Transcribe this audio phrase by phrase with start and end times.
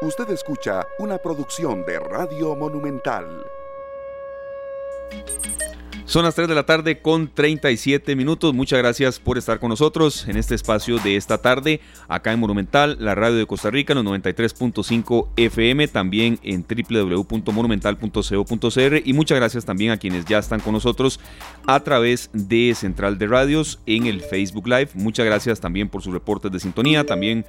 [0.00, 3.44] Usted escucha una producción de Radio Monumental.
[6.04, 8.54] Son las 3 de la tarde con 37 minutos.
[8.54, 12.96] Muchas gracias por estar con nosotros en este espacio de esta tarde, acá en Monumental,
[13.00, 19.64] la radio de Costa Rica, en los 93.5 FM, también en www.monumental.co.cr y muchas gracias
[19.64, 21.18] también a quienes ya están con nosotros
[21.66, 24.90] a través de Central de Radios en el Facebook Live.
[24.94, 27.44] Muchas gracias también por sus reportes de sintonía, también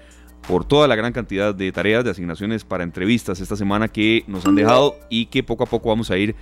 [0.48, 4.46] por toda la gran cantidad de tareas, de asignaciones para entrevistas esta semana que nos
[4.46, 6.36] han dejado y que poco a poco vamos a ir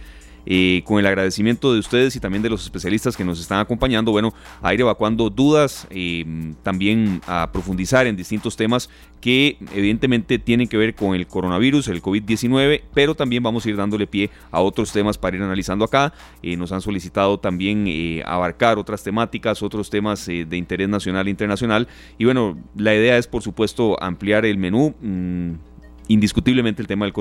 [0.50, 4.14] eh, con el agradecimiento de ustedes y también de los especialistas que nos están acompañando,
[4.14, 8.90] bueno, a ir evacuando dudas, eh, también a profundizar en distintos temas
[9.20, 13.76] que evidentemente tienen que ver con el coronavirus, el COVID-19, pero también vamos a ir
[13.76, 16.14] dándole pie a otros temas para ir analizando acá.
[16.42, 21.90] Eh, nos han solicitado también abarcar otras temáticas, otros temas de interés nacional e internacional.
[22.18, 24.96] Y bueno, la idea es por supuesto ampliar el menú.
[25.02, 25.56] Mm,
[26.08, 27.14] indiscutiblemente el tema del,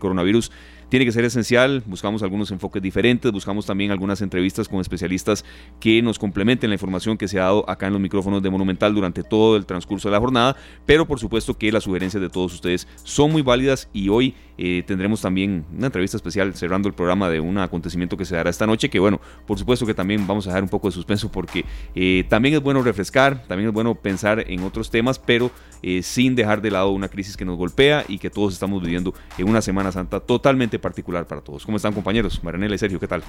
[0.00, 0.50] coronavirus
[0.90, 1.82] tiene que ser esencial.
[1.86, 5.44] Buscamos algunos enfoques diferentes, buscamos también algunas entrevistas con especialistas
[5.78, 8.92] que nos complementen la información que se ha dado acá en los micrófonos de Monumental
[8.92, 10.56] durante todo el transcurso de la jornada.
[10.84, 14.82] Pero por supuesto que las sugerencias de todos ustedes son muy válidas y hoy eh,
[14.86, 18.66] tendremos también una entrevista especial cerrando el programa de un acontecimiento que se dará esta
[18.66, 18.90] noche.
[18.90, 22.24] Que bueno, por supuesto que también vamos a dejar un poco de suspenso porque eh,
[22.28, 25.52] también es bueno refrescar, también es bueno pensar en otros temas, pero
[25.82, 29.14] eh, sin dejar de lado una crisis que nos golpea y que todos estamos viviendo
[29.38, 31.64] en una Semana Santa totalmente particular para todos.
[31.64, 32.42] ¿Cómo están compañeros?
[32.42, 33.22] Marianela y Sergio, ¿qué tal?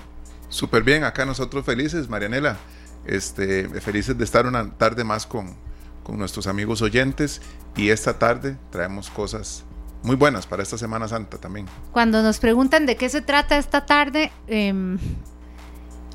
[0.49, 2.58] Súper bien, acá nosotros felices, Marianela,
[3.05, 5.55] este, felices de estar una tarde más con,
[6.03, 7.41] con nuestros amigos oyentes
[7.75, 9.66] y esta tarde traemos cosas
[10.03, 11.67] muy buenas para esta Semana Santa también.
[11.91, 14.97] Cuando nos preguntan de qué se trata esta tarde, em,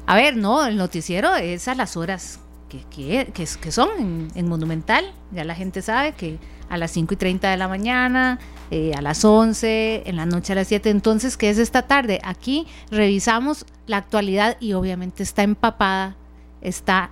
[0.06, 5.14] a ver, no, el noticiero es a las horas que, que, son en, Monumental.
[5.32, 8.38] Ya la gente sabe que a las 5 y 30 de la mañana,
[8.70, 10.90] eh, a las 11, en la noche a las 7.
[10.90, 12.20] Entonces, ¿qué es esta tarde?
[12.24, 16.16] Aquí revisamos la actualidad y obviamente está empapada,
[16.60, 17.10] está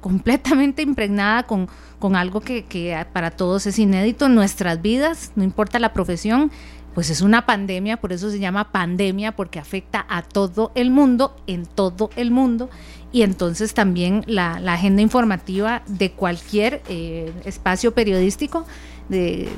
[0.00, 5.42] completamente impregnada con, con algo que, que para todos es inédito en nuestras vidas, no
[5.42, 6.52] importa la profesión,
[6.96, 11.36] pues es una pandemia, por eso se llama pandemia, porque afecta a todo el mundo,
[11.46, 12.70] en todo el mundo,
[13.12, 18.64] y entonces también la, agenda informativa de cualquier eh, espacio periodístico
[19.10, 19.50] de,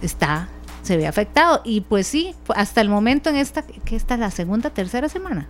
[0.00, 0.48] está
[0.82, 1.60] se ve afectado.
[1.62, 5.46] Y pues sí, hasta el momento en esta, que esta es la segunda, tercera semana.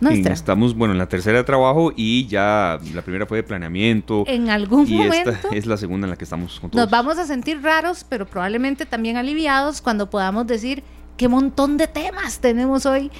[0.00, 0.34] Nuestra.
[0.34, 4.24] Estamos, bueno, en la tercera de trabajo y ya la primera fue de planeamiento.
[4.26, 5.30] En algún y momento.
[5.30, 6.82] Esta es la segunda en la que estamos con todos.
[6.82, 10.82] Nos vamos a sentir raros, pero probablemente también aliviados cuando podamos decir
[11.16, 13.10] qué montón de temas tenemos hoy,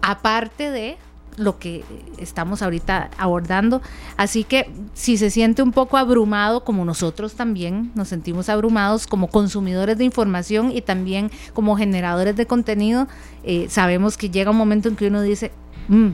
[0.00, 0.96] aparte de
[1.36, 1.84] lo que
[2.18, 3.82] estamos ahorita abordando.
[4.16, 9.28] Así que si se siente un poco abrumado, como nosotros también nos sentimos abrumados como
[9.28, 13.08] consumidores de información y también como generadores de contenido,
[13.42, 15.50] eh, sabemos que llega un momento en que uno dice,
[15.88, 16.10] mm,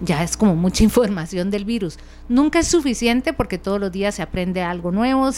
[0.00, 1.98] ya es como mucha información del virus.
[2.28, 5.30] Nunca es suficiente porque todos los días se aprende algo nuevo,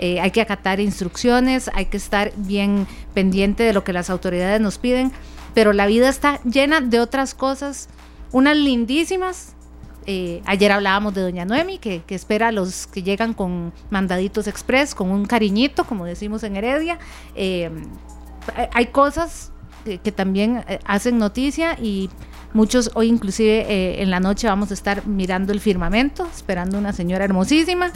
[0.00, 4.60] eh, hay que acatar instrucciones, hay que estar bien pendiente de lo que las autoridades
[4.60, 5.10] nos piden,
[5.54, 7.88] pero la vida está llena de otras cosas,
[8.30, 9.54] unas lindísimas.
[10.06, 14.94] Eh, ayer hablábamos de Doña Noemi, que, espera a los que llegan con mandaditos express,
[14.94, 16.98] con un cariñito, como decimos en Heredia.
[17.34, 17.70] Eh,
[18.72, 19.52] hay cosas
[19.84, 22.10] que también hacen noticia y
[22.54, 26.92] Muchos hoy inclusive eh, en la noche vamos a estar mirando el firmamento, esperando una
[26.92, 27.92] señora hermosísima.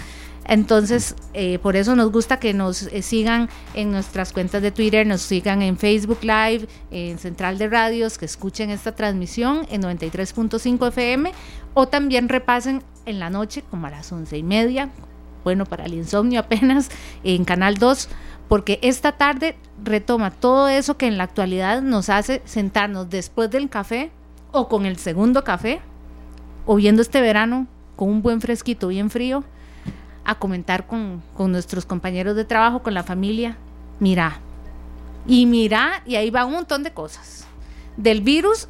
[0.46, 5.06] Entonces, eh, por eso nos gusta que nos eh, sigan en nuestras cuentas de Twitter,
[5.06, 10.88] nos sigan en Facebook Live, en Central de Radios, que escuchen esta transmisión en 93.5
[10.88, 11.32] FM
[11.74, 14.90] o también repasen en la noche, como a las once y media,
[15.44, 16.90] bueno, para el insomnio apenas,
[17.24, 18.08] en Canal 2,
[18.48, 23.70] porque esta tarde retoma todo eso que en la actualidad nos hace sentarnos después del
[23.70, 24.10] café
[24.52, 25.80] o con el segundo café,
[26.66, 29.44] o viendo este verano con un buen fresquito bien frío,
[30.24, 33.56] a comentar con, nuestros compañeros de trabajo, con la familia.
[33.98, 34.40] Mira,
[35.26, 37.46] y mira, y ahí va un montón de cosas.
[37.96, 38.68] Del virus,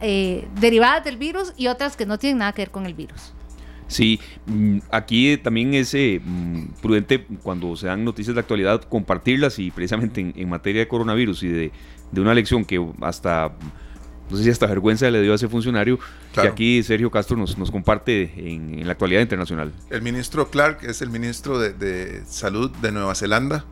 [0.00, 3.32] eh, derivadas del virus y otras que no tienen nada que ver con el virus.
[3.88, 9.58] Sí, mm, aquí también es eh, mm, prudente cuando se dan noticias de actualidad compartirlas
[9.58, 11.72] y precisamente en, materia de coronavirus y de,
[12.10, 13.52] de, una lección que hasta
[14.30, 15.98] no sé si hasta vergüenza le dio a ese funcionario
[16.32, 19.72] que aquí Sergio Castro nos, nos comparte en, la actualidad internacional.
[19.90, 23.64] El ministro Clark es el ministro de, Salud de Nueva Zelanda.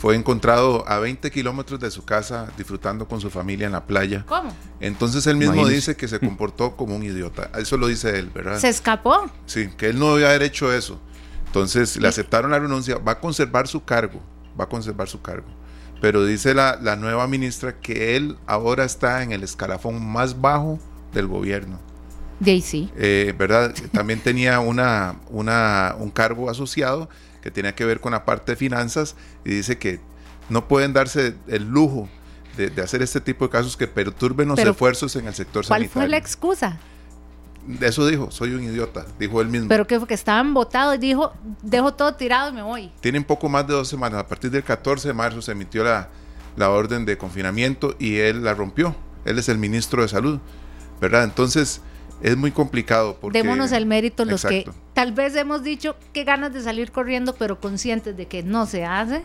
[0.00, 4.24] Fue encontrado a 20 kilómetros de su casa disfrutando con su familia en la playa.
[4.26, 4.54] ¿Cómo?
[4.80, 7.50] Entonces él mismo dice que se comportó como un idiota.
[7.56, 8.58] Eso lo dice él, ¿verdad?
[8.58, 9.30] ¿Se escapó?
[9.46, 11.00] Sí, que él no debía haber hecho eso.
[11.46, 12.98] Entonces le aceptaron la renuncia.
[12.98, 14.20] Va a conservar su cargo.
[14.60, 15.46] Va a conservar su cargo
[16.04, 20.78] pero dice la, la nueva ministra que él ahora está en el escalafón más bajo
[21.14, 21.80] del gobierno.
[22.40, 22.90] De sí.
[22.98, 23.74] Eh, ¿Verdad?
[23.90, 27.08] También tenía una, una, un cargo asociado
[27.42, 29.16] que tenía que ver con la parte de finanzas
[29.46, 29.98] y dice que
[30.50, 32.06] no pueden darse el lujo
[32.58, 35.64] de, de hacer este tipo de casos que perturben los Pero, esfuerzos en el sector
[35.66, 36.02] ¿Cuál sanitario.
[36.02, 36.78] fue la excusa?
[37.80, 39.68] Eso dijo, soy un idiota, dijo él mismo.
[39.68, 41.32] Pero que fue que estaban votados y dijo,
[41.62, 42.92] dejo todo tirado y me voy.
[43.00, 44.20] Tienen poco más de dos semanas.
[44.20, 46.08] A partir del 14 de marzo se emitió la,
[46.56, 48.94] la orden de confinamiento y él la rompió.
[49.24, 50.38] Él es el ministro de salud,
[51.00, 51.24] ¿verdad?
[51.24, 51.80] Entonces
[52.22, 53.16] es muy complicado.
[53.20, 54.72] Porque, Démonos el mérito los Exacto.
[54.72, 58.66] que tal vez hemos dicho que ganas de salir corriendo, pero conscientes de que no
[58.66, 59.22] se hace,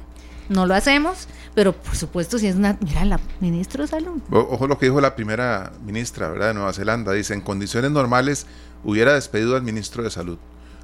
[0.49, 1.27] no lo hacemos.
[1.55, 2.77] Pero por supuesto, si es una.
[2.81, 4.21] Mira, la ministra de Salud.
[4.31, 6.49] Ojo lo que dijo la primera ministra, ¿verdad?
[6.49, 7.13] De Nueva Zelanda.
[7.13, 8.45] Dice, en condiciones normales
[8.83, 10.37] hubiera despedido al ministro de Salud.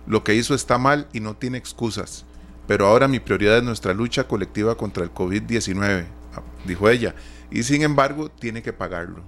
[0.07, 2.25] Lo que hizo está mal y no tiene excusas.
[2.67, 6.05] Pero ahora mi prioridad es nuestra lucha colectiva contra el COVID-19,
[6.65, 7.15] dijo ella.
[7.51, 9.23] Y sin embargo, tiene que pagarlo.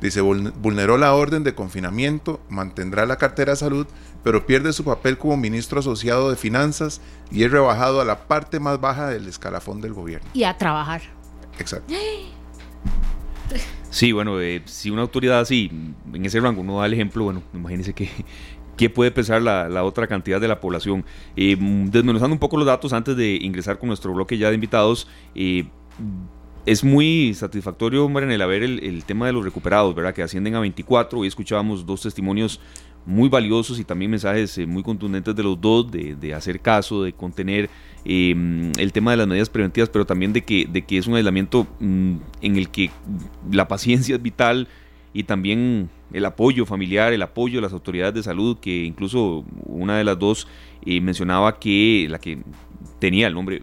[0.00, 3.86] Dice, "Vul- vulneró la orden de confinamiento, mantendrá la cartera de salud,
[4.22, 7.00] pero pierde su papel como ministro asociado de finanzas
[7.30, 10.28] y es rebajado a la parte más baja del escalafón del gobierno.
[10.34, 11.02] Y a trabajar.
[11.58, 11.92] Exacto.
[13.90, 15.70] Sí, bueno, eh, si una autoridad así,
[16.12, 18.10] en ese rango, no da el ejemplo, bueno, imagínense que,
[18.76, 21.04] que puede pesar la, la otra cantidad de la población.
[21.36, 25.06] Eh, desmenuzando un poco los datos antes de ingresar con nuestro bloque ya de invitados,
[25.36, 25.68] eh,
[26.66, 30.14] es muy satisfactorio, Marianela, ver el, el tema de los recuperados, ¿verdad?
[30.14, 31.18] Que ascienden a 24.
[31.18, 32.60] Hoy escuchábamos dos testimonios
[33.06, 37.02] muy valiosos y también mensajes eh, muy contundentes de los dos, de, de hacer caso,
[37.02, 37.68] de contener
[38.04, 38.34] eh,
[38.78, 41.66] el tema de las medidas preventivas, pero también de que, de que es un aislamiento
[41.80, 42.90] mm, en el que
[43.50, 44.68] la paciencia es vital
[45.12, 49.98] y también el apoyo familiar, el apoyo de las autoridades de salud, que incluso una
[49.98, 50.48] de las dos
[50.86, 52.38] eh, mencionaba que la que
[53.00, 53.62] tenía el nombre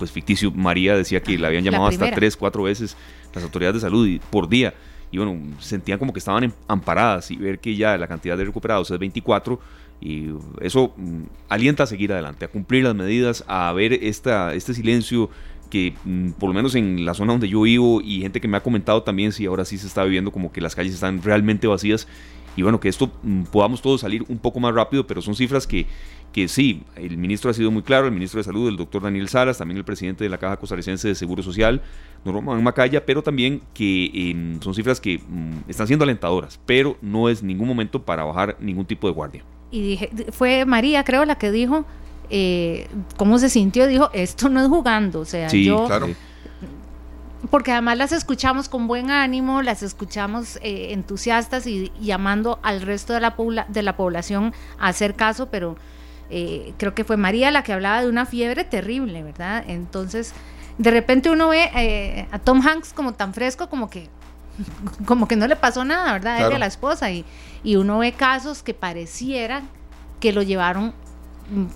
[0.00, 2.96] pues ficticio María decía que la habían La llamado hasta tres, cuatro veces
[3.32, 4.74] las autoridades de salud y- por día.
[5.12, 8.44] Y bueno, sentían como que estaban em- amparadas y ver que ya la cantidad de
[8.44, 9.60] recuperados es 24
[10.00, 10.30] y
[10.62, 15.28] eso mm, alienta a seguir adelante, a cumplir las medidas, a ver esta, este silencio
[15.68, 18.56] que mm, por lo menos en la zona donde yo vivo y gente que me
[18.56, 21.66] ha comentado también si ahora sí se está viviendo como que las calles están realmente
[21.66, 22.08] vacías.
[22.56, 25.66] Y bueno, que esto mm, podamos todos salir un poco más rápido, pero son cifras
[25.68, 25.86] que,
[26.32, 29.28] que sí, el ministro ha sido muy claro, el ministro de Salud, el doctor Daniel
[29.28, 31.82] Salas, también el presidente de la Caja Costarricense de Seguro Social,
[32.24, 37.28] Norman Macaya, pero también que eh, son cifras que mm, están siendo alentadoras, pero no
[37.28, 39.42] es ningún momento para bajar ningún tipo de guardia.
[39.72, 41.84] Y dije, fue María, creo, la que dijo
[42.28, 42.86] eh,
[43.16, 43.86] cómo se sintió.
[43.88, 45.20] Dijo, esto no es jugando.
[45.20, 45.86] O sea, Sí, yo.
[45.86, 46.06] claro.
[46.06, 46.16] eh,
[47.50, 52.82] Porque además las escuchamos con buen ánimo, las escuchamos eh, entusiastas y, y llamando al
[52.82, 55.76] resto de la, pobla- de la población a hacer caso, pero
[56.30, 59.64] eh, creo que fue María la que hablaba de una fiebre terrible, ¿verdad?
[59.66, 60.32] Entonces,
[60.78, 64.08] de repente uno ve eh, a Tom Hanks como tan fresco, como que,
[65.06, 66.34] como que no le pasó nada, ¿verdad?
[66.34, 66.56] A él y Claro.
[66.56, 67.24] a la esposa, y,
[67.62, 69.62] y uno ve casos que pareciera
[70.20, 70.92] que lo llevaron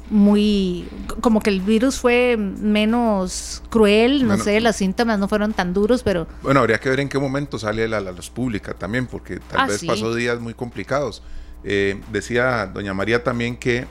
[0.09, 0.87] muy
[1.21, 4.45] como que el virus fue menos cruel, no Bueno.
[4.45, 7.59] sé, los síntomas no fueron tan duros, pero Bueno, habría que ver en qué momento
[7.59, 9.87] sale la, la luz pública también, porque tal Ah, vez sí.
[9.87, 11.23] pasó días muy complicados.
[11.65, 13.87] Eh, decía doña María también que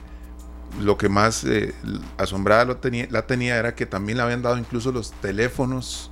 [0.81, 1.73] lo que más eh,
[2.17, 6.09] asombrada lo tenía, la tenía era que también le habían dado incluso los teléfonos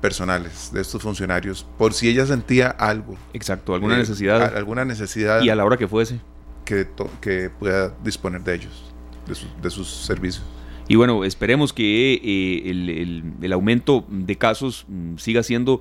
[0.00, 3.16] personales de estos funcionarios, por si ella sentía algo.
[3.32, 6.20] exacto, alguna eh, necesidad a- alguna necesidad y a la hora que fuese.
[6.64, 6.86] que,
[7.20, 8.92] que pueda disponer de ellos,
[9.26, 10.44] de, sus- de sus servicios.
[10.86, 15.80] Y bueno, esperemos que eh, el, el- el aumento de casos mm, siga siendo,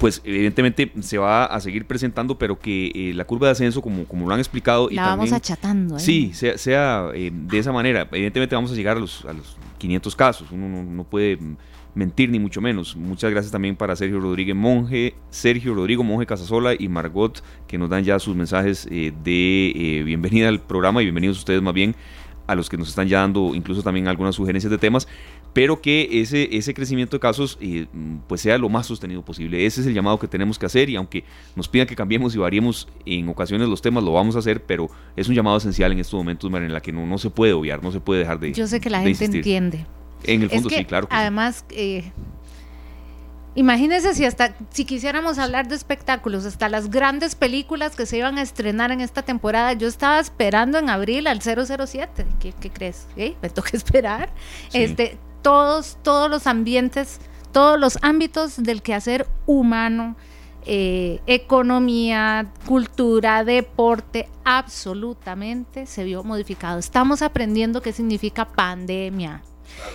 [0.00, 4.06] pues evidentemente se va a seguir presentando, pero que eh, la curva de ascenso, como,
[4.06, 5.96] como lo han explicado, y la vamos también, achatando.
[5.98, 6.00] ¿eh?
[6.00, 8.08] sí, sea, sea, eh, de esa manera.
[8.10, 11.38] Evidentemente vamos a llegar a los, a los 500 casos, uno no, no puede
[11.94, 12.96] mentir ni mucho menos.
[12.96, 17.90] Muchas gracias también para Sergio Rodríguez Monje, Sergio Rodrigo Monje Casasola y Margot, que nos
[17.90, 21.94] dan ya sus mensajes eh, de eh, bienvenida al programa y bienvenidos ustedes más bien
[22.50, 25.06] a los que nos están ya dando incluso también algunas sugerencias de temas,
[25.52, 27.86] pero que ese, ese crecimiento de casos eh,
[28.28, 29.66] pues sea lo más sostenido posible.
[29.66, 31.24] Ese es el llamado que tenemos que hacer y aunque
[31.56, 34.88] nos pidan que cambiemos y variemos en ocasiones los temas, lo vamos a hacer, pero
[35.16, 37.52] es un llamado esencial en estos momentos, María, en la que no, no se puede
[37.52, 39.36] obviar, no se puede dejar de Yo sé que la gente insistir.
[39.38, 39.86] entiende.
[40.24, 41.08] En el Es fondo que, sí, claro.
[41.08, 41.20] que sí.
[41.20, 42.12] además, eh,
[43.54, 48.38] imagínense si hasta, si quisiéramos hablar de espectáculos, hasta las grandes películas que se iban
[48.38, 52.26] a estrenar en esta temporada, yo estaba esperando en abril al 007.
[52.38, 53.06] ¿Qué, qué crees?
[53.16, 53.36] ¿Eh?
[53.42, 54.30] Me toca esperar.
[54.68, 54.82] Sí.
[54.82, 57.20] Este, todos, todos los ambientes,
[57.52, 60.16] todos los ámbitos del quehacer humano,
[60.66, 66.78] eh, economía, cultura, deporte, absolutamente se vio modificado.
[66.78, 69.42] Estamos aprendiendo qué significa pandemia.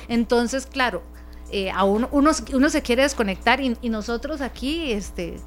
[0.07, 1.03] Entonces, claro,
[1.51, 5.37] eh, a uno, uno, uno, se quiere desconectar y, nosotros aquí, este,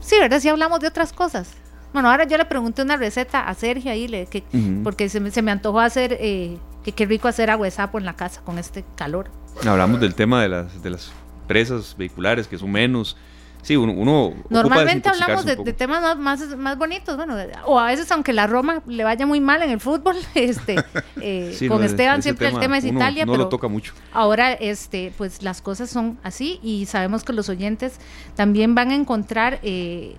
[0.00, 0.40] sí, ¿verdad?
[0.40, 1.50] Sí hablamos de otras cosas.
[1.92, 4.42] Bueno, ahora yo le pregunté una receta a Sergio ahí, le, que,
[4.82, 7.98] porque se me, se me, antojó hacer, eh, que qué rico hacer agua de sapo
[7.98, 9.30] en la casa con este calor.
[9.66, 11.12] Hablamos del tema de las, de las
[11.46, 13.16] presas vehiculares, que son menos,
[13.62, 18.48] Sí, uno, Normalmente hablamos de, temas más, más, bonitos, bueno, o a veces aunque la
[18.48, 20.76] Roma le vaya muy mal en el fútbol, este,
[21.20, 23.94] eh, con Esteban siempre el tema es Italia, no pero lo toca mucho.
[24.12, 27.98] ahora, este, pues las cosas son así y sabemos que los oyentes
[28.34, 30.16] también van a encontrar eh,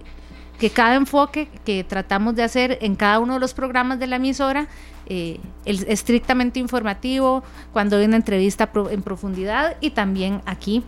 [0.57, 4.15] que cada enfoque que tratamos de hacer en cada uno de los programas de la
[4.15, 4.67] emisora
[5.07, 10.83] eh, el estrictamente informativo, cuando hay una entrevista en profundidad y también aquí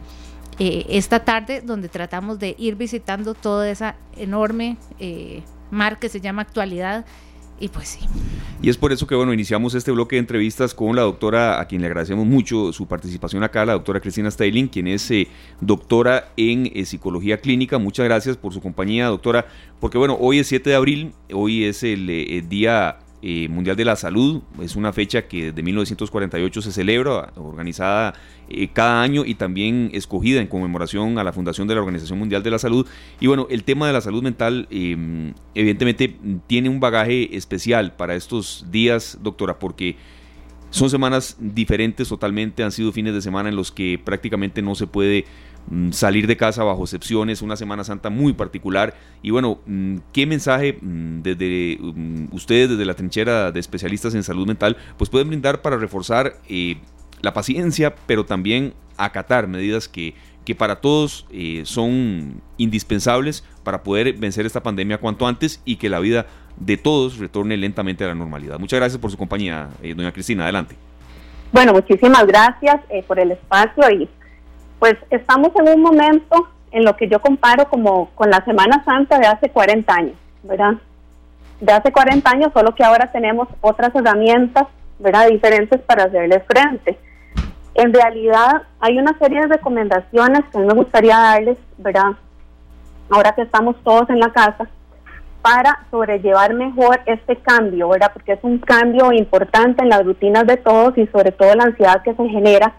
[0.59, 6.21] eh, esta tarde donde tratamos de ir visitando toda esa enorme eh, mar que se
[6.21, 7.05] llama actualidad.
[7.57, 7.99] Y pues sí.
[8.61, 11.67] Y es por eso que bueno, iniciamos este bloque de entrevistas con la doctora, a
[11.67, 15.29] quien le agradecemos mucho su participación acá, la doctora Cristina Steiling, quien es eh,
[15.61, 17.77] doctora en psicología clínica.
[17.77, 19.45] Muchas gracias por su compañía, doctora,
[19.79, 23.95] porque bueno, hoy es 7 de abril, hoy es el día eh, Mundial de la
[23.95, 24.43] Salud.
[24.61, 28.13] Es una fecha que de 1948 se celebra, organizada
[28.47, 32.43] eh, cada año y también escogida en conmemoración a la fundación de la Organización Mundial
[32.43, 32.85] de la Salud.
[33.19, 36.15] Y bueno, el tema de la salud mental em, evidentemente
[36.45, 39.95] tiene un bagaje especial para estos días, doctora, porque
[40.75, 44.87] son semanas diferentes totalmente, han sido fines de semana en los que prácticamente no se
[44.87, 45.25] puede
[45.67, 48.93] Mm, salir de casa bajo excepciones, una Semana Santa muy particular.
[49.23, 51.79] Y bueno, mm, ¿qué mensaje mm, desde
[52.31, 56.77] ustedes, desde la trinchera de especialistas en salud mental, pues pueden brindar para reforzar eh,
[57.21, 60.13] la paciencia, pero también acatar medidas que,
[60.45, 65.89] que para todos eh, son indispensables para poder vencer esta pandemia cuanto antes y que
[65.89, 68.59] la vida de todos retorne lentamente a la normalidad?
[68.59, 70.43] Muchas gracias por su compañía, eh, doña Cristina.
[70.43, 70.75] Adelante.
[71.51, 74.09] Bueno, muchísimas gracias por el espacio y
[74.79, 79.17] pues estamos en un momento en lo que yo comparo como con la Semana Santa
[79.17, 80.73] de hace 40 años, ¿verdad?
[81.61, 84.67] De hace 40 años, solo que ahora tenemos otras herramientas,
[84.99, 85.29] ¿verdad?
[85.29, 86.99] Diferentes para hacerle frente.
[87.75, 92.13] En realidad hay una serie de recomendaciones que me gustaría darles, ¿verdad?
[93.09, 94.67] Ahora que estamos todos en la casa,
[95.41, 98.09] para sobrellevar mejor este cambio, ¿verdad?
[98.13, 102.01] Porque es un cambio importante en las rutinas de todos y sobre todo la ansiedad
[102.01, 102.73] que se genera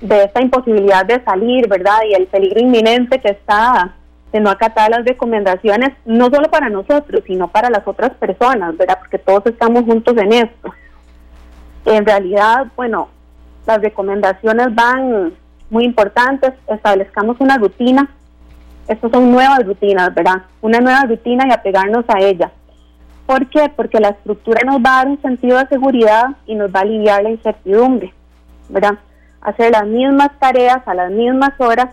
[0.00, 1.98] de esta imposibilidad de salir, ¿verdad?
[2.08, 3.94] Y el peligro inminente que está
[4.32, 8.98] de no acatar las recomendaciones, no solo para nosotros, sino para las otras personas, ¿verdad?
[9.00, 10.72] Porque todos estamos juntos en esto.
[11.86, 13.08] En realidad, bueno,
[13.66, 15.32] las recomendaciones van
[15.70, 18.08] muy importantes, establezcamos una rutina,
[18.88, 20.42] estas son nuevas rutinas, ¿verdad?
[20.60, 22.50] Una nueva rutina y apegarnos a ella.
[23.26, 23.72] ¿Por qué?
[23.74, 26.82] Porque la estructura nos va a dar un sentido de seguridad y nos va a
[26.82, 28.12] aliviar la incertidumbre,
[28.68, 28.98] ¿verdad?
[29.42, 31.88] hacer las mismas tareas a las mismas horas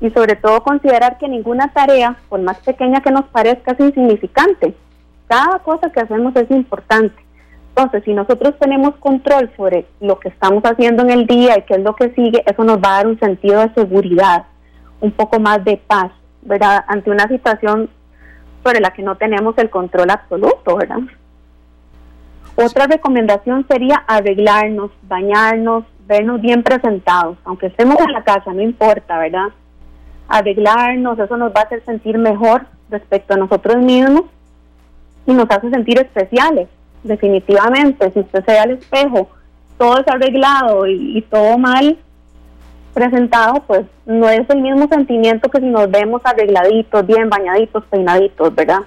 [0.00, 4.74] y sobre todo considerar que ninguna tarea, por más pequeña que nos parezca, es insignificante.
[5.26, 7.14] Cada cosa que hacemos es importante.
[7.76, 11.74] Entonces, si nosotros tenemos control sobre lo que estamos haciendo en el día y qué
[11.74, 14.46] es lo que sigue, eso nos va a dar un sentido de seguridad,
[15.02, 16.82] un poco más de paz, ¿verdad?
[16.88, 17.90] Ante una situación
[18.64, 21.00] sobre la que no tenemos el control absoluto, ¿verdad?
[22.56, 29.18] Otra recomendación sería arreglarnos, bañarnos, vernos bien presentados, aunque estemos en la casa, no importa,
[29.18, 29.48] ¿verdad?
[30.28, 34.22] Arreglarnos, eso nos va a hacer sentir mejor respecto a nosotros mismos
[35.26, 36.68] y nos hace sentir especiales,
[37.02, 38.10] definitivamente.
[38.12, 39.28] Si usted se ve al espejo,
[39.78, 41.98] todo es arreglado y, todo mal
[42.94, 48.54] presentado, pues no es el mismo sentimiento que si nos vemos arregladitos, bien bañaditos, peinaditos,
[48.54, 48.80] ¿verdad?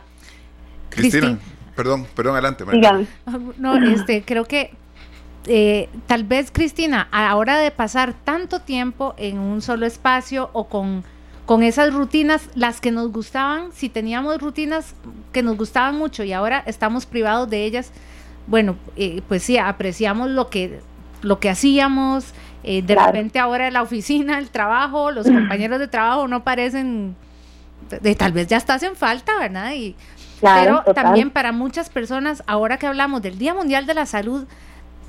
[0.89, 1.38] Cristina,
[1.75, 2.66] perdón, perdón, adelante.
[3.58, 4.72] No, este, creo que
[5.46, 10.50] eh, tal vez, Cristina, a la hora de pasar tanto tiempo en un solo espacio
[10.54, 11.04] o con,
[11.50, 14.94] con esas rutinas, las que nos gustaban, si teníamos rutinas
[15.34, 17.91] que nos gustaban mucho y ahora estamos privados de ellas,
[18.46, 20.79] bueno, eh, pues sí, apreciamos lo que,
[21.24, 22.36] lo que hacíamos.
[22.62, 27.15] Eh, de repente ahora la oficina, el trabajo, los compañeros de trabajo no parecen,
[28.00, 29.74] de, tal vez ya está hacen falta, ¿verdad?
[29.74, 29.96] Y,
[30.41, 34.46] pero también para muchas personas, ahora que hablamos del Día Mundial de la Salud,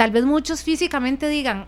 [0.01, 1.67] Tal vez muchos físicamente digan,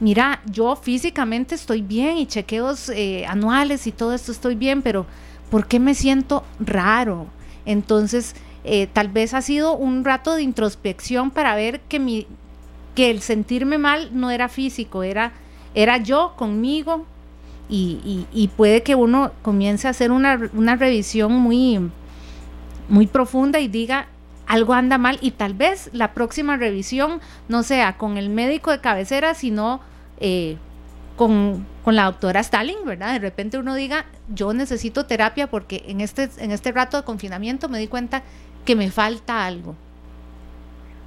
[0.00, 5.06] mira, yo físicamente estoy bien y chequeos eh, anuales y todo esto estoy bien, pero
[5.50, 7.26] ¿por qué me siento raro?
[7.64, 12.26] Entonces, eh, tal vez ha sido un rato de introspección para ver que, mi,
[12.94, 15.32] que el sentirme mal no era físico, era,
[15.74, 17.06] era yo conmigo
[17.68, 21.78] y, y, puede que uno comience a hacer una, una revisión muy,
[22.88, 24.08] muy profunda y diga,
[24.48, 28.80] algo anda mal y tal vez la próxima revisión no sea con el médico de
[28.80, 29.80] cabecera, sino
[30.18, 30.56] eh,
[31.16, 33.12] con, con, la doctora Stalin, ¿verdad?
[33.12, 37.68] De repente uno diga, yo necesito terapia porque en este, en este rato de confinamiento
[37.68, 38.22] me di cuenta
[38.64, 39.74] que me falta algo.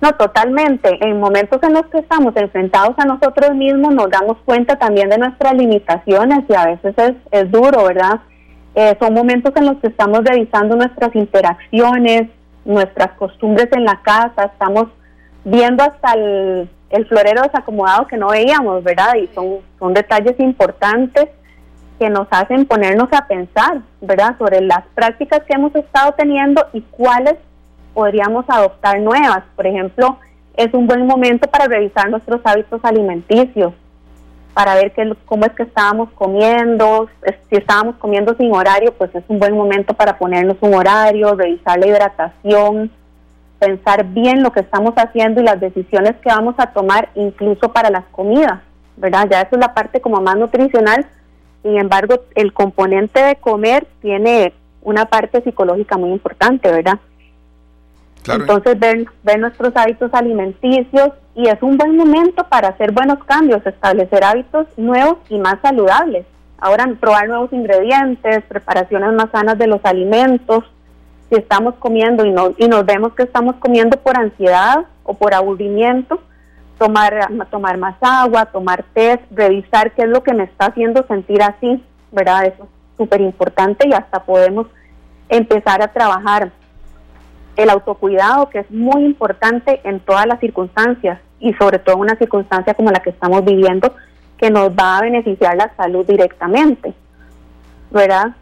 [0.01, 0.97] No, totalmente.
[1.01, 5.17] En momentos en los que estamos enfrentados a nosotros mismos nos damos cuenta también de
[5.17, 8.19] nuestras limitaciones y a veces es, es duro, ¿verdad?
[8.73, 12.29] Eh, son momentos en los que estamos revisando nuestras interacciones,
[12.65, 14.87] nuestras costumbres en la casa, estamos
[15.43, 16.69] viendo hasta el,
[17.07, 19.15] florero desacomodado que no veíamos, ¿verdad?
[19.15, 21.29] Y son, son detalles importantes
[21.97, 24.35] que nos hacen ponernos a pensar, ¿verdad?
[24.37, 27.35] Sobre las prácticas que hemos estado teniendo y cuáles
[27.93, 29.43] podríamos adoptar nuevas.
[29.55, 30.17] Por ejemplo,
[30.55, 33.73] es un buen momento para revisar nuestros hábitos alimenticios,
[34.53, 37.09] para ver qué, cómo es que estábamos comiendo,
[37.49, 41.79] si estábamos comiendo sin horario, pues es un buen momento para ponernos un horario, revisar
[41.79, 42.91] la hidratación,
[43.59, 47.89] pensar bien lo que estamos haciendo y las decisiones que vamos a tomar incluso para
[47.89, 48.59] las comidas,
[48.97, 49.27] ¿verdad?
[49.29, 51.05] Ya eso es la parte como más nutricional,
[51.63, 56.99] sin embargo, el componente de comer tiene una parte psicológica muy importante, ¿verdad?
[58.27, 63.65] Entonces, ver, ver nuestros hábitos alimenticios y es un buen momento para hacer buenos cambios,
[63.65, 66.25] establecer hábitos nuevos y más saludables.
[66.59, 70.63] Ahora, probar nuevos ingredientes, preparaciones más sanas de los alimentos.
[71.29, 75.33] Si estamos comiendo y, no, y nos vemos que estamos comiendo por ansiedad o por
[75.33, 76.21] aburrimiento,
[76.77, 81.41] tomar, tomar más agua, tomar test, revisar qué es lo que me está haciendo sentir
[81.41, 82.45] así, ¿verdad?
[82.45, 84.67] Eso es súper importante y hasta podemos
[85.29, 86.51] empezar a trabajar
[87.55, 92.15] el autocuidado, que es muy importante en todas las circunstancias y sobre todo en una
[92.15, 93.93] circunstancia como la que estamos viviendo,
[94.37, 96.93] que nos va a beneficiar la salud directamente,
[97.91, 98.35] ¿verdad?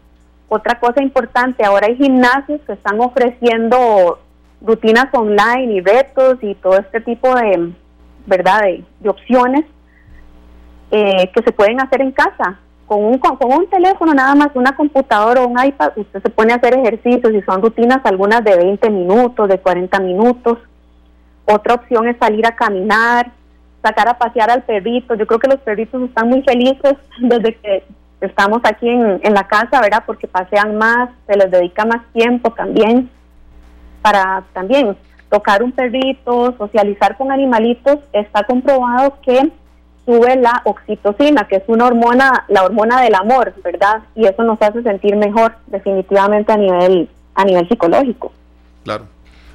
[0.48, 4.18] Otra cosa importante, ahora hay gimnasios que están ofreciendo
[4.60, 7.72] rutinas online y retos y todo este tipo de,
[8.26, 9.64] ¿verdad?, de, opciones
[10.90, 12.58] eh, que se pueden hacer en casa
[12.90, 16.52] con un, con un teléfono nada más, una computadora o un iPad, usted se pone
[16.52, 20.58] a hacer ejercicios y son rutinas algunas de 20 minutos, de 40 minutos.
[21.44, 23.30] Otra opción es salir a caminar,
[23.80, 25.14] sacar a pasear al perrito.
[25.14, 27.84] Yo creo que los perritos están muy felices desde que
[28.22, 30.02] estamos aquí en, en la casa, ¿verdad?
[30.04, 33.08] Porque pasean más, se les dedica más tiempo también
[34.02, 34.96] para también
[35.30, 38.00] tocar un perrito, socializar con animalitos.
[38.12, 39.52] Está comprobado que
[40.04, 44.02] sube la oxitocina, que es una hormona, la hormona del amor, ¿verdad?
[44.14, 48.32] Y eso nos hace sentir mejor definitivamente a nivel a nivel psicológico.
[48.84, 49.06] Claro.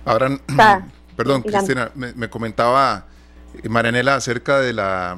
[0.06, 0.30] Ahora,
[1.16, 3.06] perdón, Cristina, me, comentaba
[3.62, 5.18] eh, Marianela acerca de la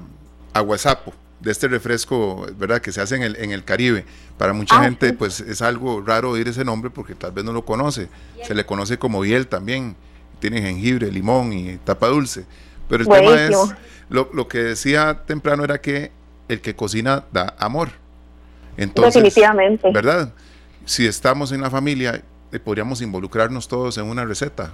[0.54, 2.82] aguasapo, de este refresco, ¿verdad?
[2.82, 4.06] Que se hace en el, en el Caribe.
[4.38, 7.54] Para mucha ah, gente, pues es algo raro oír ese nombre porque tal vez no
[7.54, 8.10] lo conoce.
[8.44, 9.96] Se le conoce como hiel también.
[10.40, 12.46] Tiene jengibre, limón y tapa dulce.
[12.88, 13.58] Pero el tema es
[14.10, 16.12] lo, lo que decía temprano era que
[16.48, 17.90] el que cocina da amor.
[18.78, 19.92] Entonces, Definitivamente.
[19.92, 20.34] ¿Verdad?
[20.86, 24.72] Si estamos en la familia, eh, podríamos involucrarnos todos en una receta.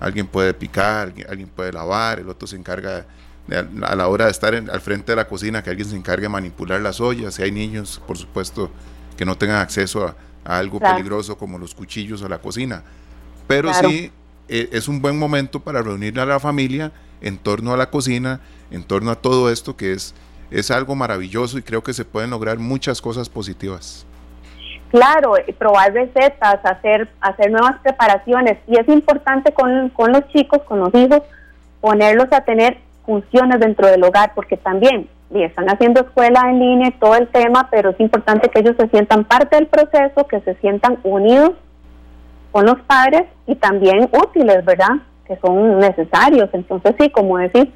[0.00, 3.06] Alguien puede picar, alguien puede lavar, el otro se encarga
[3.82, 6.28] a la hora de estar al frente de la cocina, que alguien se encargue de
[6.28, 7.34] manipular las ollas.
[7.34, 8.70] Si hay niños, por supuesto,
[9.16, 12.82] que no tengan acceso a, algo peligroso como los cuchillos o la cocina.
[13.46, 14.10] Pero sí,
[14.48, 16.90] eh, es un buen momento para reunir a la familia
[17.20, 18.40] en torno a la cocina,
[18.72, 20.14] en torno a todo esto que es,
[20.50, 24.06] es algo maravilloso y creo que se pueden lograr muchas cosas positivas.
[24.90, 30.62] Claro, eh, probar recetas, hacer, hacer nuevas preparaciones y es importante con, con los chicos,
[30.64, 31.22] con los hijos,
[31.80, 35.08] ponerlos a tener funciones dentro del hogar, porque también
[35.40, 38.88] están haciendo escuela en línea y todo el tema, pero es importante que ellos se
[38.88, 41.52] sientan parte del proceso, que se sientan unidos
[42.50, 44.96] con los padres y también útiles, ¿verdad?
[45.26, 46.50] Que son necesarios.
[46.52, 47.72] Entonces, sí, como decir,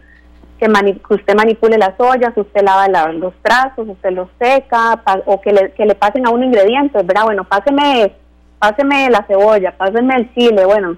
[0.58, 0.66] que,
[1.14, 5.86] usted manipule las ollas, usted lava los trazos, usted los seca, o que le, que
[5.86, 7.24] le pasen a un ingrediente, ¿verdad?
[7.24, 8.12] Bueno, páseme,
[8.58, 10.96] páseme la cebolla, páseme el chile, bueno,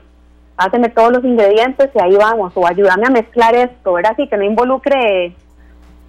[0.56, 4.12] páseme todos los ingredientes y ahí vamos, o ayúdame a mezclar esto, ¿verdad?
[4.12, 5.34] Así que no involucre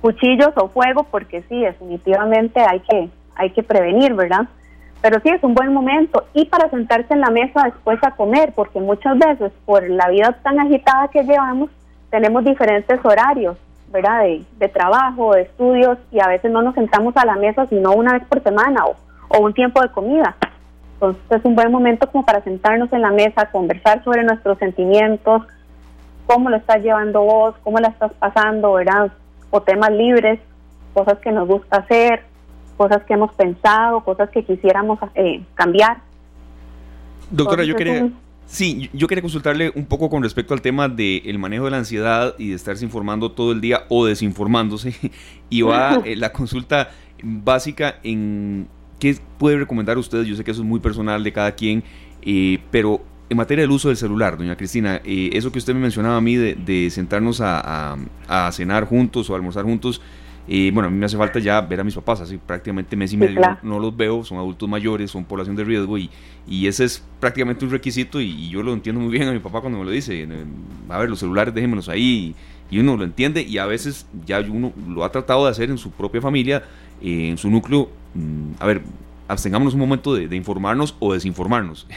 [0.01, 4.47] cuchillos o fuego, porque sí, definitivamente hay que, hay que prevenir, ¿verdad?
[5.01, 6.25] Pero sí, es un buen momento.
[6.33, 10.38] Y para sentarse en la mesa después a comer, porque muchas veces por la vida
[10.43, 11.69] tan agitada que llevamos,
[12.10, 13.58] tenemos diferentes horarios,
[13.91, 14.24] ¿verdad?
[14.60, 18.13] De, trabajo, de estudios, y a veces no nos sentamos a la mesa sino una
[18.13, 20.36] vez por semana o, un tiempo de comida.
[20.93, 25.43] Entonces es un buen momento como para sentarnos en la mesa, conversar sobre nuestros sentimientos,
[26.26, 29.12] cómo lo estás llevando vos, cómo la estás pasando, ¿verdad?
[29.52, 30.39] O temas libres,
[30.93, 32.24] cosas que nos gusta hacer,
[32.76, 35.98] cosas que hemos pensado, cosas que quisiéramos eh, cambiar.
[37.30, 38.10] Doctora, yo quería,
[38.49, 42.33] Sí, yo quería consultarle un poco con respecto al tema del manejo de la ansiedad
[42.39, 44.95] y de estarse informando todo el día o desinformándose.
[45.51, 46.89] Y va eh, la consulta
[47.23, 48.67] básica en
[48.99, 50.23] qué puede recomendar usted.
[50.23, 51.83] Yo sé que eso es muy personal de cada quien,
[52.23, 55.81] eh, pero en materia del uso del celular, doña Cristina, eh, eso que usted me
[55.81, 57.97] mencionaba a mí de, sentarnos a,
[58.51, 60.01] cenar juntos o almorzar juntos,
[60.73, 63.17] bueno, a mí me hace falta ya ver a mis papás, así prácticamente mes y
[63.17, 66.09] medio no, los veo, son adultos mayores, son población de riesgo y,
[66.47, 69.62] y ese es prácticamente un requisito y, yo lo entiendo muy bien a mi papá
[69.62, 70.27] cuando me lo dice,
[70.89, 72.35] a ver, los celulares déjenmelos ahí
[72.71, 75.77] y, uno lo entiende y a veces ya uno lo ha tratado de hacer en
[75.77, 76.63] su propia familia,
[77.01, 78.81] eh, en su núcleo, mm, a ver,
[79.27, 81.88] abstengámonos un momento de, informarnos o desinformarnos.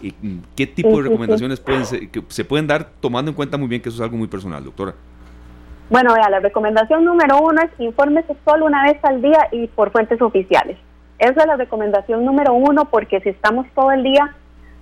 [0.00, 3.82] Mm, ¿Qué tipo de recomendaciones pueden que se pueden dar tomando en cuenta muy bien
[3.82, 4.94] que eso es algo muy personal, doctora?
[5.90, 9.90] Bueno, vea, la recomendación número uno es infórmese solo una vez al día y por
[9.90, 10.78] fuentes oficiales.
[11.18, 14.36] Esa es la recomendación número uno porque si estamos todo el día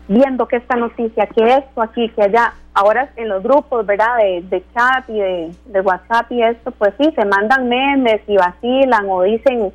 [0.06, 4.18] viendo que esta noticia, que esto aquí, que allá, ahora en los grupos, ¿verdad?
[4.18, 9.22] De, chat y de, WhatsApp y esto, pues sí, se mandan memes y vacilan o
[9.22, 9.72] dicen,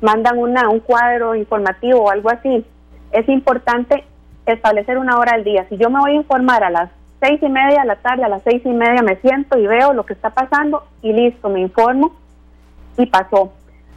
[0.00, 2.66] mandan una, un cuadro informativo o algo así.
[3.12, 4.02] Es importante
[4.44, 5.66] establecer una hora al día.
[5.68, 6.90] Si yo me voy a informar a las
[7.24, 9.94] seis y media de la tarde, a las seis y media me siento y veo
[9.94, 12.12] lo que está pasando y listo, me informo
[12.98, 13.52] y pasó.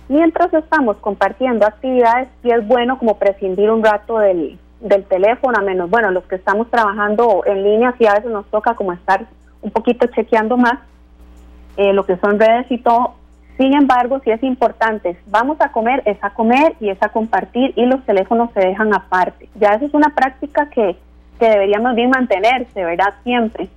[0.07, 5.61] Mientras estamos compartiendo actividades, sí es bueno como prescindir un rato del, del teléfono, a
[5.61, 9.25] menos, bueno, los que estamos trabajando en línea, sí a veces nos toca como estar
[9.61, 10.79] un poquito chequeando más
[11.75, 13.15] eh, lo que son redes y todo.
[13.57, 17.73] Sin embargo, sí es importante, vamos a comer, es a comer y es a compartir
[17.75, 19.49] y los teléfonos se dejan aparte.
[19.55, 20.95] Ya eso es una práctica que
[21.37, 23.13] que deberíamos bien mantenerse, ¿verdad?
[23.23, 23.69] Siempre.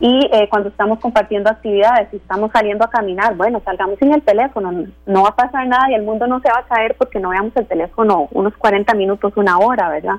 [0.00, 4.22] Y eh, cuando estamos compartiendo actividades, y estamos saliendo a caminar, bueno, salgamos sin el
[4.22, 7.18] teléfono, no va a pasar nada y el mundo no se va a caer porque
[7.18, 10.16] no veamos el teléfono unos 40 minutos, una hora, ¿verdad?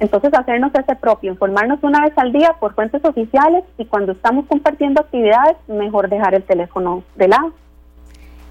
[0.00, 4.46] Entonces, hacernos ese propio, informarnos una vez al día por fuentes oficiales y cuando estamos
[4.46, 7.52] compartiendo actividades, mejor dejar el teléfono de lado.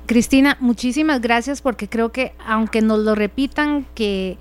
[0.06, 4.38] Cristina, muchísimas gracias porque creo que aunque nos lo repitan que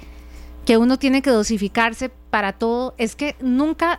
[0.71, 3.99] que uno tiene que dosificarse para todo, es que nunca,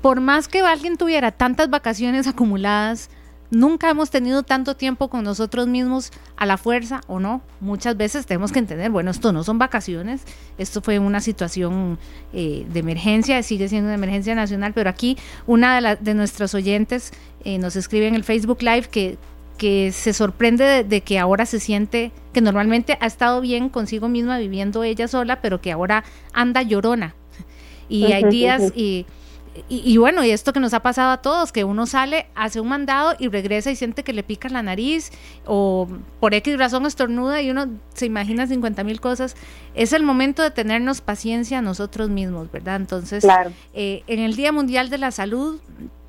[0.00, 3.10] por más que alguien tuviera tantas vacaciones acumuladas,
[3.50, 7.42] nunca hemos tenido tanto tiempo con nosotros mismos a la fuerza o no.
[7.60, 10.22] Muchas veces tenemos que entender, bueno, esto no son vacaciones,
[10.56, 11.98] esto fue una situación
[12.32, 17.12] eh, de emergencia, sigue siendo una emergencia nacional, pero aquí una de, de nuestros oyentes
[17.44, 19.18] eh, nos escribe en el Facebook Live que
[19.56, 24.38] que se sorprende de, que ahora se siente que normalmente ha estado bien consigo misma
[24.38, 27.14] viviendo ella sola, pero que ahora anda llorona.
[27.88, 29.06] Y hay días y,
[29.68, 32.68] y, bueno, y esto que nos ha pasado a todos, que uno sale, hace un
[32.68, 35.10] mandado y regresa y siente que le pica la nariz
[35.46, 35.88] o
[36.20, 39.34] por X razón estornuda y uno se imagina 50 mil cosas.
[39.74, 42.76] Es el momento de tenernos paciencia nosotros mismos, ¿verdad?
[42.76, 43.26] Entonces,
[43.72, 45.58] eh, en el Día Mundial de la Salud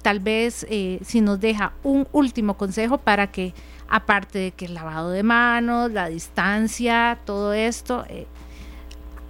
[0.07, 3.51] tal vez eh, si nos deja un último consejo para que,
[3.89, 8.25] aparte de que el lavado de manos, la distancia, todo esto, eh,